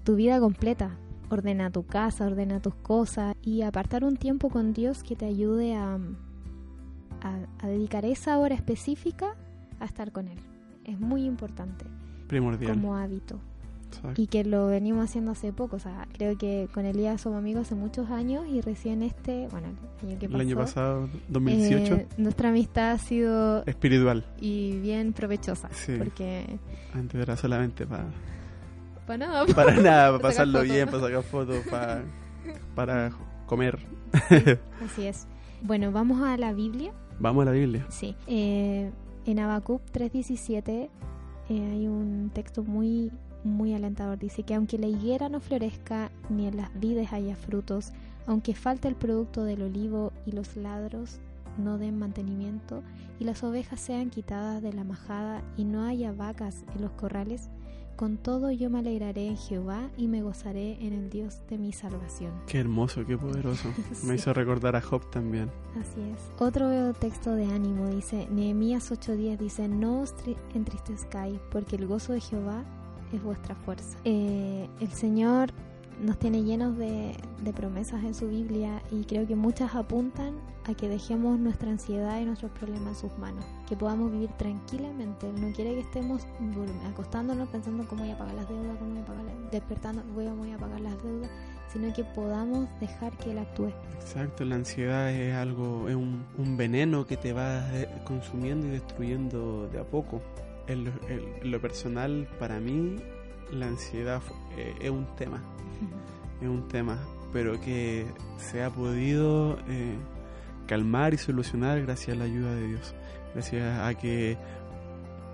tu 0.04 0.16
vida 0.16 0.40
completa. 0.40 0.98
Ordena 1.30 1.70
tu 1.72 1.84
casa, 1.86 2.26
ordena 2.28 2.60
tus 2.60 2.76
cosas 2.76 3.36
y 3.42 3.62
apartar 3.64 4.04
un 4.04 4.18
tiempo 4.18 4.50
con 4.50 4.74
Dios 4.74 5.04
que 5.04 5.16
te 5.16 5.26
ayude 5.26 5.76
a, 5.76 5.96
a, 7.22 7.38
a 7.60 7.68
dedicar 7.68 8.06
esa 8.06 8.38
hora 8.38 8.56
específica 8.56 9.36
a 9.80 9.86
estar 9.86 10.12
con 10.12 10.28
Él. 10.28 10.38
Es 10.86 11.00
muy 11.00 11.26
importante 11.26 11.86
Primordial. 12.28 12.74
como 12.74 12.96
hábito 12.98 13.40
Exacto. 13.88 14.22
y 14.22 14.28
que 14.28 14.44
lo 14.44 14.68
venimos 14.68 15.06
haciendo 15.06 15.32
hace 15.32 15.54
poco. 15.54 15.78
O 15.78 15.80
sea, 15.80 16.08
creo 16.14 16.38
que 16.38 16.68
con 16.74 16.86
Elías 16.86 17.22
somos 17.22 17.40
amigos 17.40 17.68
hace 17.68 17.76
muchos 17.76 18.10
años 18.12 18.46
y 18.48 18.60
recién 18.62 19.02
este, 19.04 19.48
bueno, 19.50 19.68
el 20.02 20.10
año 20.10 20.20
que 20.20 20.28
pasó, 20.28 20.36
El 20.36 20.42
año 20.48 20.56
pasado, 20.58 21.10
2018, 21.30 21.94
eh, 21.96 22.08
nuestra 22.18 22.50
amistad 22.50 22.92
ha 22.92 22.98
sido 22.98 23.64
espiritual. 23.66 24.26
y 24.42 24.78
bien 24.80 25.14
provechosa. 25.14 25.70
Sí. 25.72 25.94
Porque, 25.98 26.60
Antes 26.94 27.22
era 27.22 27.38
solamente 27.38 27.86
para 27.88 28.06
para 29.08 29.18
nada, 29.18 29.46
para 29.48 29.74
nada, 29.76 30.12
para 30.12 30.22
pasarlo 30.22 30.60
fotos. 30.60 30.74
bien, 30.74 30.86
para 30.88 31.00
sacar 31.02 31.24
fotos, 31.24 31.58
para, 31.70 32.04
para 32.76 33.12
comer. 33.46 33.80
así 34.84 35.06
es. 35.06 35.28
Bueno, 35.62 35.92
vamos 35.92 36.22
a 36.22 36.38
la 36.38 36.54
Biblia. 36.54 36.92
Vamos 37.20 37.44
a 37.44 37.46
la 37.46 37.52
Biblia. 37.52 37.86
Sí. 37.90 38.16
Eh, 38.28 38.92
en 39.26 39.40
Habacuc 39.40 39.82
3.17 39.94 40.70
eh, 40.70 40.90
hay 41.50 41.88
un 41.88 42.32
texto 42.34 42.64
muy, 42.64 43.12
muy 43.44 43.74
alentador. 43.74 44.18
Dice 44.18 44.44
que 44.44 44.56
aunque 44.56 44.78
la 44.78 44.88
higuera 44.88 45.30
no 45.30 45.40
florezca, 45.40 46.12
ni 46.30 46.48
en 46.48 46.58
las 46.58 46.78
vides 46.80 47.14
haya 47.14 47.36
frutos, 47.36 47.94
aunque 48.28 48.56
falte 48.56 48.88
el 48.88 48.96
producto 48.96 49.44
del 49.44 49.62
olivo 49.62 50.12
y 50.26 50.32
los 50.32 50.56
ladros 50.56 51.20
no 51.58 51.78
den 51.78 52.00
mantenimiento, 52.00 52.84
y 53.20 53.26
las 53.26 53.44
ovejas 53.44 53.80
sean 53.80 54.10
quitadas 54.10 54.62
de 54.62 54.74
la 54.74 54.84
majada 54.84 55.44
y 55.56 55.66
no 55.66 55.84
haya 55.86 56.12
vacas 56.12 56.66
en 56.76 56.82
los 56.82 56.92
corrales, 56.92 57.50
con 57.96 58.18
todo 58.18 58.52
yo 58.52 58.70
me 58.70 58.80
alegraré 58.80 59.28
en 59.28 59.38
Jehová 59.38 59.90
y 59.98 60.08
me 60.08 60.22
gozaré 60.22 60.74
en 60.86 60.94
el 60.94 61.10
Dios 61.10 61.40
de 61.50 61.58
mi 61.58 61.72
salvación. 61.74 62.32
Qué 62.48 62.60
hermoso, 62.60 63.06
qué 63.06 63.18
poderoso. 63.18 63.70
Sí. 63.94 64.06
Me 64.08 64.16
hizo 64.16 64.34
recordar 64.34 64.76
a 64.76 64.82
Job 64.82 65.10
también. 65.12 65.50
Así 65.80 66.02
es. 66.02 66.18
Otro 66.40 66.94
texto 66.94 67.34
de 67.36 67.46
ánimo 67.46 67.88
dice, 67.88 68.28
Nehemías 68.32 68.92
8:10 68.92 69.38
dice, 69.38 69.68
no 69.68 70.02
os 70.02 70.16
tri- 70.16 70.36
entristezcáis, 70.54 71.40
porque 71.52 71.76
el 71.76 71.88
gozo 71.88 72.14
de 72.14 72.22
Jehová 72.22 72.64
es 73.14 73.22
vuestra 73.24 73.56
fuerza. 73.56 73.98
Eh, 74.06 74.68
el 74.80 74.90
Señor 74.92 75.52
nos 76.02 76.18
tiene 76.20 76.44
llenos 76.44 76.78
de, 76.78 77.16
de 77.44 77.54
promesas 77.54 78.04
en 78.04 78.14
su 78.14 78.28
Biblia 78.28 78.82
y 78.92 79.04
creo 79.04 79.28
que 79.28 79.36
muchas 79.36 79.76
apuntan 79.76 80.36
a 80.66 80.74
que 80.74 80.88
dejemos 80.88 81.40
nuestra 81.40 81.70
ansiedad 81.70 82.20
y 82.22 82.26
nuestros 82.26 82.52
problemas 82.52 83.04
en 83.04 83.10
sus 83.10 83.20
manos, 83.20 83.46
que 83.68 83.76
podamos 83.76 84.12
vivir 84.12 84.30
tranquilamente. 84.38 85.30
Él 85.30 85.42
no 85.42 85.54
quiere 85.54 85.74
que 85.74 85.82
estemos 85.82 86.26
acostándonos 86.90 87.50
pensando 87.50 87.86
cómo 87.88 88.04
voy 88.04 88.12
a 88.12 88.18
pagar 88.18 88.36
las 88.36 88.48
deudas, 88.48 88.78
cómo 88.78 88.92
voy 88.92 89.02
a 89.02 89.06
pagar, 89.06 89.26
despertando, 89.52 90.04
voy 90.14 90.28
a, 90.28 90.34
voy 90.34 90.52
a 90.52 90.58
pagar 90.58 90.80
las 90.82 91.04
deudas, 91.04 91.30
sino 91.72 91.94
que 91.94 92.04
podamos 92.04 92.68
dejar 92.80 93.16
que 93.18 93.32
Él 93.32 93.40
actúe. 93.40 93.72
Exacto, 93.96 94.46
la 94.46 94.56
ansiedad 94.56 95.12
es 95.12 95.36
algo, 95.36 95.90
es 95.90 95.96
un, 95.96 96.26
un 96.38 96.58
veneno 96.58 97.06
que 97.06 97.18
te 97.18 97.34
va 97.34 97.64
eh, 97.74 97.90
consumiendo 98.06 98.68
y 98.68 98.72
destruyendo 98.72 99.68
de 99.68 99.80
a 99.80 99.84
poco. 99.84 100.22
En 100.66 100.94
lo 101.44 101.60
personal, 101.60 102.26
para 102.40 102.62
mí, 102.62 102.96
la 103.54 103.68
ansiedad 103.68 104.22
eh, 104.58 104.76
es 104.82 104.90
un 104.90 105.06
tema, 105.16 105.42
es 106.42 106.48
un 106.48 106.68
tema, 106.68 107.00
pero 107.32 107.60
que 107.60 108.06
se 108.38 108.64
ha 108.64 108.70
podido 108.70 109.58
eh, 109.68 109.96
calmar 110.68 111.14
y 111.14 111.18
solucionar 111.18 111.82
gracias 111.82 112.16
a 112.16 112.20
la 112.20 112.26
ayuda 112.26 112.56
de 112.56 112.68
Dios, 112.68 112.96
gracias 113.34 113.80
a 113.80 113.94
que 113.96 114.38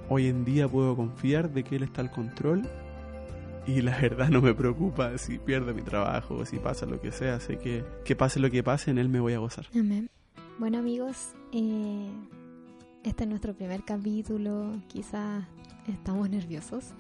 hoy 0.10 0.28
en 0.28 0.46
día 0.46 0.68
puedo 0.68 0.96
confiar 0.96 1.52
de 1.52 1.64
que 1.64 1.76
Él 1.76 1.84
está 1.84 2.02
al 2.02 2.12
control 2.12 2.68
y 3.68 3.82
la 3.82 3.98
verdad 4.00 4.30
no 4.30 4.42
me 4.42 4.54
preocupa 4.54 5.18
si 5.18 5.38
pierdo 5.38 5.74
mi 5.74 5.82
trabajo 5.82 6.46
si 6.46 6.58
pasa 6.58 6.86
lo 6.86 7.00
que 7.00 7.12
sea, 7.12 7.40
sé 7.40 7.58
que, 7.58 7.84
que 8.04 8.16
pase 8.16 8.40
lo 8.40 8.50
que 8.50 8.64
pase, 8.64 8.92
en 8.92 8.98
Él 8.98 9.10
me 9.10 9.20
voy 9.20 9.34
a 9.34 9.40
gozar. 9.40 9.68
Amén. 9.76 10.10
Bueno 10.58 10.80
amigos, 10.80 11.34
eh, 11.54 12.10
este 13.04 13.24
es 13.24 13.30
nuestro 13.30 13.54
primer 13.54 13.84
capítulo, 13.84 14.82
quizás 14.88 15.46
estamos 15.88 16.30
nerviosos, 16.30 16.94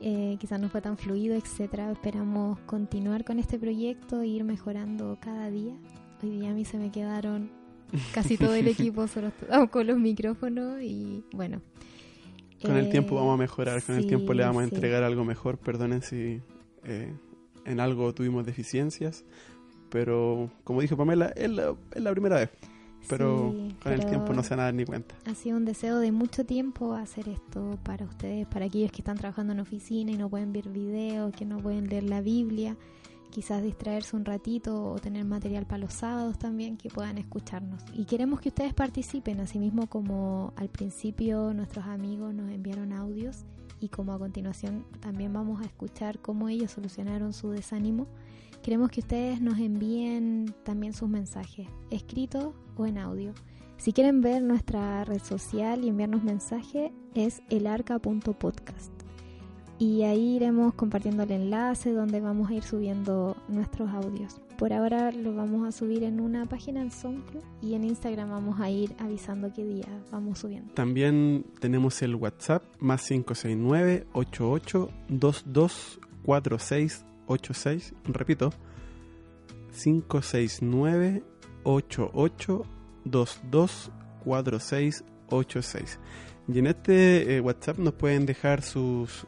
eh, 0.00 0.36
quizás 0.40 0.58
no 0.58 0.68
fue 0.70 0.80
tan 0.80 0.96
fluido, 0.96 1.34
etcétera. 1.34 1.90
Esperamos 1.90 2.58
continuar 2.60 3.24
con 3.24 3.38
este 3.38 3.58
proyecto 3.58 4.22
e 4.22 4.28
ir 4.28 4.44
mejorando 4.44 5.18
cada 5.20 5.50
día. 5.50 5.74
Hoy 6.22 6.30
día 6.30 6.50
a 6.50 6.54
mí 6.54 6.64
se 6.64 6.78
me 6.78 6.90
quedaron 6.90 7.50
casi 8.14 8.38
todo 8.38 8.54
el 8.54 8.68
equipo, 8.68 9.06
solo 9.06 9.30
con 9.70 9.86
los 9.86 9.98
micrófonos 9.98 10.80
y 10.82 11.24
bueno. 11.32 11.60
Con 12.62 12.76
el 12.76 12.86
eh, 12.86 12.90
tiempo 12.90 13.14
vamos 13.14 13.34
a 13.34 13.36
mejorar, 13.36 13.82
con 13.82 13.96
el 13.96 14.06
tiempo 14.06 14.32
le 14.32 14.44
vamos 14.44 14.62
a 14.62 14.68
sí. 14.68 14.74
entregar 14.74 15.02
algo 15.02 15.24
mejor. 15.24 15.58
Perdonen 15.58 16.02
si 16.02 16.40
eh, 16.84 17.12
en 17.66 17.80
algo 17.80 18.14
tuvimos 18.14 18.46
deficiencias, 18.46 19.24
pero 19.90 20.50
como 20.64 20.80
dijo 20.80 20.96
Pamela, 20.96 21.26
es 21.36 21.50
la, 21.50 21.74
es 21.94 22.02
la 22.02 22.10
primera 22.10 22.36
vez. 22.36 22.50
Pero 23.08 23.52
Sí, 23.52 23.74
con 23.82 23.92
el 23.92 23.98
pero 23.98 24.10
tiempo 24.10 24.32
no 24.32 24.42
se 24.42 24.50
van 24.50 24.60
a 24.60 24.62
dar 24.64 24.74
ni 24.74 24.84
cuenta. 24.84 25.14
Ha 25.26 25.34
sido 25.34 25.56
un 25.56 25.64
deseo 25.64 25.98
de 25.98 26.12
mucho 26.12 26.44
tiempo 26.44 26.94
hacer 26.94 27.28
esto 27.28 27.78
para 27.82 28.04
ustedes, 28.04 28.46
para 28.46 28.66
aquellos 28.66 28.92
que 28.92 28.98
están 28.98 29.16
trabajando 29.16 29.52
en 29.52 29.60
oficina 29.60 30.12
y 30.12 30.16
no 30.16 30.28
pueden 30.28 30.52
ver 30.52 30.68
videos, 30.68 31.32
que 31.34 31.44
no 31.44 31.58
pueden 31.58 31.88
leer 31.88 32.04
la 32.04 32.20
Biblia, 32.20 32.76
quizás 33.30 33.62
distraerse 33.62 34.16
un 34.16 34.24
ratito 34.24 34.92
o 34.92 34.98
tener 34.98 35.24
material 35.24 35.66
para 35.66 35.78
los 35.78 35.94
sábados 35.94 36.38
también, 36.38 36.76
que 36.76 36.88
puedan 36.90 37.18
escucharnos. 37.18 37.82
Y 37.94 38.04
queremos 38.04 38.40
que 38.40 38.50
ustedes 38.50 38.74
participen, 38.74 39.40
así 39.40 39.58
mismo 39.58 39.86
como 39.86 40.52
al 40.56 40.68
principio 40.68 41.54
nuestros 41.54 41.86
amigos 41.86 42.34
nos 42.34 42.50
enviaron 42.50 42.92
audios 42.92 43.44
y 43.80 43.88
como 43.88 44.12
a 44.12 44.18
continuación 44.18 44.84
también 45.00 45.32
vamos 45.32 45.60
a 45.62 45.64
escuchar 45.64 46.18
cómo 46.20 46.48
ellos 46.48 46.72
solucionaron 46.72 47.32
su 47.32 47.50
desánimo. 47.50 48.06
Queremos 48.62 48.90
que 48.90 49.00
ustedes 49.00 49.40
nos 49.40 49.58
envíen 49.58 50.54
también 50.64 50.92
sus 50.92 51.08
mensajes, 51.08 51.66
escritos 51.90 52.54
o 52.80 52.86
en 52.86 52.98
audio. 52.98 53.32
Si 53.76 53.92
quieren 53.92 54.20
ver 54.20 54.42
nuestra 54.42 55.04
red 55.04 55.22
social 55.22 55.84
y 55.84 55.88
enviarnos 55.88 56.22
mensaje, 56.22 56.92
es 57.14 57.42
elarca.podcast. 57.48 58.92
Y 59.78 60.02
ahí 60.02 60.36
iremos 60.36 60.74
compartiendo 60.74 61.22
el 61.22 61.30
enlace 61.30 61.90
donde 61.92 62.20
vamos 62.20 62.50
a 62.50 62.54
ir 62.54 62.62
subiendo 62.62 63.34
nuestros 63.48 63.88
audios. 63.88 64.38
Por 64.58 64.74
ahora 64.74 65.10
lo 65.10 65.34
vamos 65.34 65.66
a 65.66 65.72
subir 65.72 66.04
en 66.04 66.20
una 66.20 66.44
página 66.44 66.82
en 66.82 66.90
SoundCloud 66.90 67.42
y 67.62 67.72
en 67.72 67.84
Instagram 67.84 68.28
vamos 68.28 68.60
a 68.60 68.68
ir 68.68 68.94
avisando 68.98 69.50
qué 69.54 69.64
día 69.64 69.88
vamos 70.12 70.40
subiendo. 70.40 70.74
También 70.74 71.46
tenemos 71.60 72.02
el 72.02 72.14
WhatsApp 72.14 72.62
más 72.78 73.08
569 73.08 74.06
88 74.12 74.90
22 75.08 76.00
4686. 76.26 77.94
Repito, 78.04 78.50
569 79.82 81.22
88 81.64 82.66
22 83.04 83.90
4686. 84.24 85.98
Y 86.48 86.58
en 86.58 86.66
este 86.66 87.36
eh, 87.36 87.40
WhatsApp 87.40 87.78
nos 87.78 87.94
pueden 87.94 88.26
dejar 88.26 88.62
sus, 88.62 89.26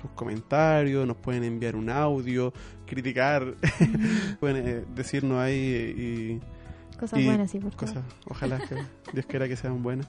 sus 0.00 0.10
comentarios, 0.14 1.06
nos 1.06 1.16
pueden 1.16 1.44
enviar 1.44 1.76
un 1.76 1.90
audio, 1.90 2.52
criticar, 2.86 3.54
pueden 4.40 4.68
eh, 4.68 4.84
decirnos 4.94 5.38
ahí 5.38 5.54
y 5.56 6.40
Cosas 6.98 7.18
Y 7.18 7.26
buenas, 7.26 7.50
sí, 7.50 7.58
por 7.58 7.72
favor. 7.72 7.88
cosas, 7.88 8.04
ojalá 8.28 8.58
que 8.58 8.76
Dios 9.12 9.26
quiera 9.26 9.48
que 9.48 9.56
sean 9.56 9.82
buenas. 9.82 10.08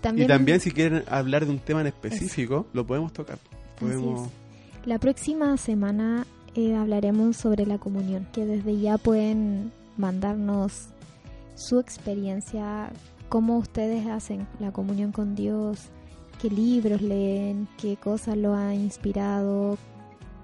También, 0.00 0.26
Y 0.26 0.28
también 0.28 0.60
si 0.60 0.70
quieren 0.70 1.02
hablar 1.08 1.44
de 1.44 1.50
un 1.50 1.58
tema 1.58 1.80
en 1.80 1.88
específico, 1.88 2.68
lo 2.72 2.86
podemos 2.86 3.12
tocar. 3.12 3.38
Podemos... 3.80 4.30
La 4.84 4.98
próxima 5.00 5.56
semana 5.56 6.24
eh, 6.54 6.76
hablaremos 6.76 7.36
sobre 7.36 7.66
la 7.66 7.78
comunión, 7.78 8.28
que 8.32 8.46
desde 8.46 8.78
ya 8.78 8.98
pueden 8.98 9.72
mandarnos 9.96 10.90
su 11.58 11.80
experiencia, 11.80 12.90
cómo 13.28 13.58
ustedes 13.58 14.06
hacen 14.06 14.46
la 14.60 14.70
comunión 14.70 15.10
con 15.10 15.34
Dios, 15.34 15.88
qué 16.40 16.48
libros 16.48 17.02
leen, 17.02 17.66
qué 17.76 17.96
cosas 17.96 18.36
lo 18.36 18.54
han 18.54 18.74
inspirado, 18.74 19.76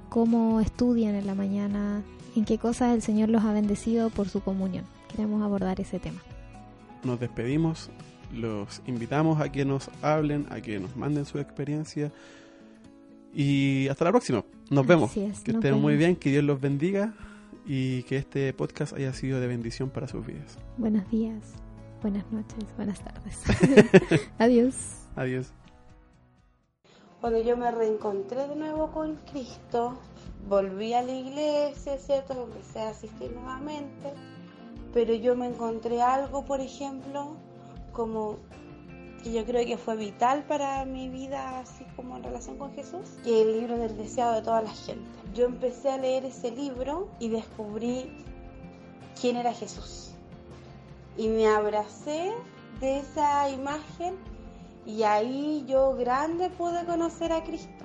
cómo 0.09 0.61
estudian 0.61 1.15
en 1.15 1.27
la 1.27 1.37
mañana, 1.37 2.03
en 2.35 2.45
qué 2.45 2.59
cosas 2.59 2.93
el 2.93 3.01
Señor 3.01 3.29
los 3.29 3.45
ha 3.45 3.53
bendecido 3.53 4.11
por 4.11 4.29
su 4.29 4.41
comunión. 4.41 4.85
Queremos 5.09 5.41
abordar 5.43 5.81
ese 5.81 6.01
tema. 6.01 6.21
Nos 7.05 7.21
despedimos, 7.21 7.91
los 8.33 8.83
invitamos 8.87 9.41
a 9.41 9.53
que 9.53 9.65
nos 9.65 9.91
hablen, 10.03 10.47
a 10.51 10.61
que 10.61 10.81
nos 10.81 10.97
manden 10.97 11.27
su 11.27 11.39
experiencia. 11.39 12.11
Y 13.33 13.87
hasta 13.87 14.05
la 14.05 14.11
próxima. 14.11 14.45
Nos 14.69 14.85
vemos. 14.85 15.17
Es, 15.17 15.41
Que 15.41 15.53
nos 15.53 15.65
estén 15.65 15.81
muy 15.81 15.97
bien, 15.97 16.17
que 16.17 16.31
Dios 16.31 16.43
los 16.43 16.61
bendiga 16.61 17.15
y 17.65 18.03
que 18.05 18.17
este 18.17 18.53
podcast 18.53 18.93
haya 18.93 19.13
sido 19.13 19.41
de 19.41 19.47
bendición 19.47 19.91
para 19.91 20.09
sus 20.09 20.27
vidas. 20.27 20.59
Buenos 20.77 21.09
días, 21.11 21.55
buenas 22.03 22.31
noches, 22.31 22.65
buenas 22.77 23.01
tardes. 23.03 23.43
Adiós. 24.39 25.07
Adiós. 25.17 25.53
Cuando 27.21 27.43
yo 27.43 27.57
me 27.57 27.71
reencontré 27.71 28.49
de 28.49 28.57
nuevo 28.57 28.91
con 28.91 29.17
Cristo, 29.31 29.99
volví 30.47 30.93
a 30.93 31.03
la 31.03 31.13
iglesia, 31.13 31.97
¿cierto? 31.97 32.45
Empecé 32.45 32.81
a 32.81 32.91
asistir 32.91 33.33
nuevamente, 33.33 34.13
pero 34.93 35.15
yo 35.15 35.35
me 35.35 35.47
encontré 35.47 36.03
algo, 36.03 36.45
por 36.45 36.61
ejemplo, 36.61 37.37
como 37.93 38.41
que 39.25 39.33
yo 39.33 39.47
creo 39.47 39.65
que 39.65 39.79
fue 39.79 39.97
vital 39.97 40.45
para 40.45 40.85
mi 40.85 41.09
vida, 41.09 41.59
así 41.61 41.87
como 41.97 42.19
en 42.19 42.25
relación 42.25 42.59
con 42.59 42.75
Jesús, 42.75 43.09
que 43.25 43.41
el 43.41 43.59
libro 43.59 43.79
del 43.79 43.97
deseado 43.97 44.35
de 44.35 44.43
toda 44.43 44.61
la 44.61 44.71
gente. 44.71 45.09
Yo 45.33 45.47
empecé 45.47 45.91
a 45.91 45.97
leer 45.97 46.27
ese 46.27 46.51
libro 46.51 47.09
y 47.19 47.31
descubrí 47.31 48.23
quién 49.19 49.37
era 49.37 49.55
Jesús. 49.55 50.11
Y 51.17 51.29
me 51.29 51.49
abracé 51.49 52.33
de 52.81 52.99
esa 52.99 53.49
imagen 53.49 54.15
y 54.85 55.05
ahí 55.05 55.65
yo 55.67 55.95
grande 55.95 56.51
pude 56.51 56.85
conocer 56.85 57.33
a 57.33 57.43
Cristo. 57.45 57.85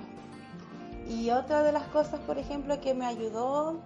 Y 1.08 1.30
otra 1.30 1.62
de 1.62 1.72
las 1.72 1.84
cosas, 1.84 2.20
por 2.20 2.36
ejemplo, 2.36 2.78
que 2.82 2.92
me 2.92 3.06
ayudó 3.06 3.80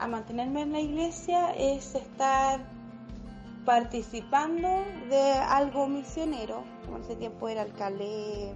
a 0.00 0.08
mantenerme 0.08 0.62
en 0.62 0.72
la 0.72 0.80
iglesia 0.80 1.52
es 1.52 1.94
estar 1.94 2.60
participando 3.64 4.84
de 5.08 5.32
algo 5.32 5.86
misionero, 5.86 6.64
como 6.84 6.98
en 6.98 7.04
ese 7.04 7.16
tiempo 7.16 7.48
era 7.48 7.62
el 7.62 7.72
Caleb, 7.74 8.54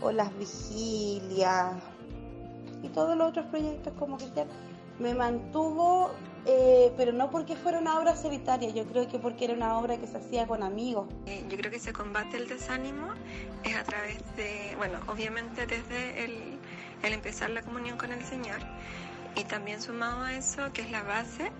o 0.00 0.12
las 0.12 0.36
vigilias, 0.38 1.74
y 2.82 2.88
todos 2.88 3.16
los 3.16 3.30
otros 3.30 3.46
proyectos 3.46 3.92
como 3.98 4.16
cristianos. 4.16 4.54
Me 4.98 5.14
mantuvo, 5.14 6.10
eh, 6.46 6.92
pero 6.96 7.12
no 7.12 7.30
porque 7.30 7.56
fuera 7.56 7.78
una 7.78 7.98
obra 7.98 8.16
solitaria, 8.16 8.70
yo 8.70 8.84
creo 8.84 9.08
que 9.08 9.18
porque 9.18 9.44
era 9.44 9.54
una 9.54 9.78
obra 9.78 9.96
que 9.96 10.06
se 10.06 10.18
hacía 10.18 10.46
con 10.46 10.62
amigos. 10.62 11.08
Eh, 11.26 11.44
Yo 11.48 11.56
creo 11.56 11.70
que 11.70 11.78
se 11.78 11.92
combate 11.92 12.36
el 12.36 12.48
desánimo 12.48 13.08
es 13.64 13.76
a 13.76 13.84
través 13.84 14.18
de, 14.36 14.74
bueno, 14.76 14.98
obviamente 15.08 15.66
desde 15.66 16.24
el, 16.24 16.58
el 17.02 17.12
empezar 17.12 17.50
la 17.50 17.62
comunión 17.62 17.98
con 17.98 18.12
el 18.12 18.22
Señor 18.24 18.58
y 19.36 19.44
también 19.44 19.80
sumado 19.80 20.22
a 20.22 20.34
eso, 20.34 20.72
que 20.72 20.82
es 20.82 20.90
la 20.90 21.02
base, 21.02 21.52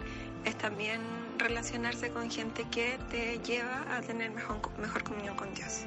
es 0.45 0.57
también 0.57 1.01
relacionarse 1.39 2.11
con 2.11 2.31
gente 2.31 2.65
que 2.71 2.99
te 3.11 3.39
lleva 3.41 3.85
a 3.97 4.01
tener 4.03 4.31
mejor, 4.31 4.59
mejor 4.79 5.03
comunión 5.03 5.37
con 5.37 5.53
Dios. 5.55 5.85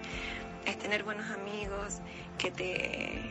Es 0.66 0.78
tener 0.80 1.04
buenos 1.04 1.30
amigos 1.32 2.00
que 2.38 2.52
te, 2.52 3.22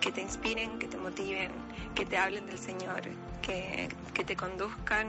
que 0.00 0.12
te 0.12 0.20
inspiren, 0.20 0.78
que 0.78 0.88
te 0.88 0.96
motiven, 0.96 1.50
que 1.94 2.04
te 2.04 2.16
hablen 2.16 2.46
del 2.46 2.58
Señor, 2.58 3.02
que, 3.42 3.88
que 4.12 4.24
te 4.24 4.36
conduzcan 4.36 5.08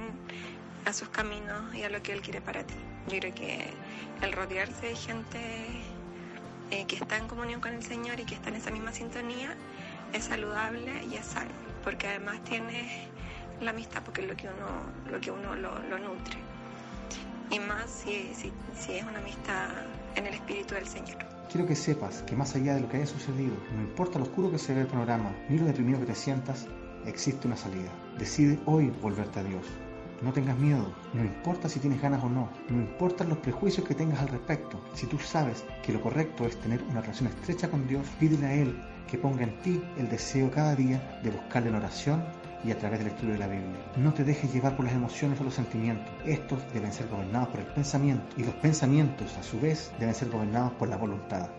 a 0.86 0.93
sus 0.93 1.10
caminos 1.10 1.74
y 1.76 1.84
a 1.84 1.89
lo 1.89 2.02
que 2.02 2.13
Él 2.13 2.22
quiere 2.22 2.41
para 2.41 2.63
ti. 2.63 2.76
Yo 3.08 3.20
creo 3.20 3.36
que 3.36 3.65
el 4.22 4.32
rodearse 4.32 4.88
de 4.88 4.96
gente 4.96 5.39
eh, 6.72 6.86
que 6.86 6.96
está 6.96 7.17
en 7.17 7.28
comunión 7.28 7.62
con 7.62 7.74
el 7.74 7.84
Señor 7.84 8.20
y 8.20 8.26
que 8.26 8.36
está 8.36 8.50
en 8.50 8.56
esa 8.56 8.72
misma 8.72 8.91
sintonía 8.91 9.56
es 10.13 10.26
saludable 10.26 10.91
y 11.10 11.15
es 11.15 11.26
sano, 11.26 11.52
porque 11.84 12.08
además 12.08 12.43
tienes 12.43 13.08
la 13.62 13.72
amistad 13.72 14.02
porque 14.04 14.22
es 14.22 14.28
lo 14.28 14.36
que 14.36 14.48
uno, 14.48 15.12
lo, 15.12 15.20
que 15.20 15.32
uno 15.32 15.56
lo, 15.56 16.00
nutre. 16.00 16.38
Y 17.50 17.60
más 17.60 17.89
si, 17.89 18.34
si, 18.34 18.52
si 18.78 18.93
es 18.93 19.04
una 19.04 19.20
amistad 19.20 19.70
en 20.15 20.28
el 20.28 20.34
espíritu 20.34 20.76
del 20.76 20.86
Señor. 20.86 21.17
Quiero 21.50 21.65
que 21.65 21.76
sepas 21.76 22.24
que 22.24 22.36
más 22.36 22.56
allá 22.56 22.76
de 22.76 22.82
lo 22.82 22.89
que 22.89 22.98
haya 22.98 23.06
sucedido, 23.06 23.56
no 23.74 23.82
importa 23.82 24.20
lo 24.20 24.26
oscuro 24.26 24.52
que 24.52 24.58
se 24.58 24.74
ve 24.74 24.82
el 24.82 24.88
panorama, 24.88 25.32
ni 25.50 25.58
lo 25.58 25.65
deprimido 25.65 26.00
que 26.00 26.08
te 26.08 26.15
sientas, 26.15 26.67
existe 27.06 27.48
una 27.48 27.56
salida. 27.56 27.89
Decide 28.17 28.60
hoy 28.65 28.91
volverte 29.02 29.39
a 29.39 29.43
Dios. 29.43 29.65
No 30.22 30.34
tengas 30.34 30.58
miedo, 30.58 30.91
no 31.13 31.24
importa 31.24 31.70
si 31.70 31.80
tienes 31.80 32.02
ganas 32.02 32.24
o 32.24 32.30
no, 32.30 32.50
no 32.70 32.82
importan 32.82 33.30
los 33.30 33.38
prejuicios 33.38 33.88
que 33.88 33.93
tengas 33.93 34.20
al 34.20 34.30
respecto. 34.30 34.82
Si 34.93 35.06
tú 35.06 35.20
sabes 35.20 35.63
que 35.84 35.93
lo 35.93 36.02
correcto 36.02 36.46
es 36.46 36.60
tener 36.60 36.82
una 36.84 37.02
relación 37.02 37.30
estrecha 37.30 37.70
con 37.70 37.88
Dios, 37.88 38.06
pídele 38.20 38.46
a 38.48 38.54
Él 38.54 38.76
que 39.08 39.17
ponga 39.17 39.43
en 39.43 39.58
ti 39.62 39.82
el 39.98 40.10
deseo 40.10 40.52
cada 40.52 40.76
día 40.76 41.20
de 41.24 41.32
buscarle 41.32 41.70
en 41.70 41.76
oración 41.76 42.24
y 42.63 42.72
a 42.72 42.78
través 42.78 43.00
del 43.00 43.10
estudio 43.10 43.34
de 43.34 43.39
la 43.39 43.48
Biblia. 43.48 43.80
No 43.96 44.13
te 44.13 44.24
dejes 44.24 44.54
llevar 44.54 44.76
por 44.76 44.86
las 44.86 44.93
emociones 44.93 45.39
o 45.39 45.43
los 45.43 45.54
sentimientos. 45.54 46.13
Estos 46.26 46.60
deben 46.74 46.91
ser 46.91 47.08
gobernados 47.08 47.50
por 47.50 47.60
el 47.60 47.67
pensamiento 47.67 48.26
y 48.36 48.43
los 48.43 48.56
pensamientos 48.56 49.36
a 49.38 49.43
su 49.43 49.60
vez 49.60 49.91
deben 50.00 50.15
ser 50.15 50.30
gobernados 50.30 50.74
por 50.74 50.89
la 50.89 50.98
voluntad. 50.98 51.50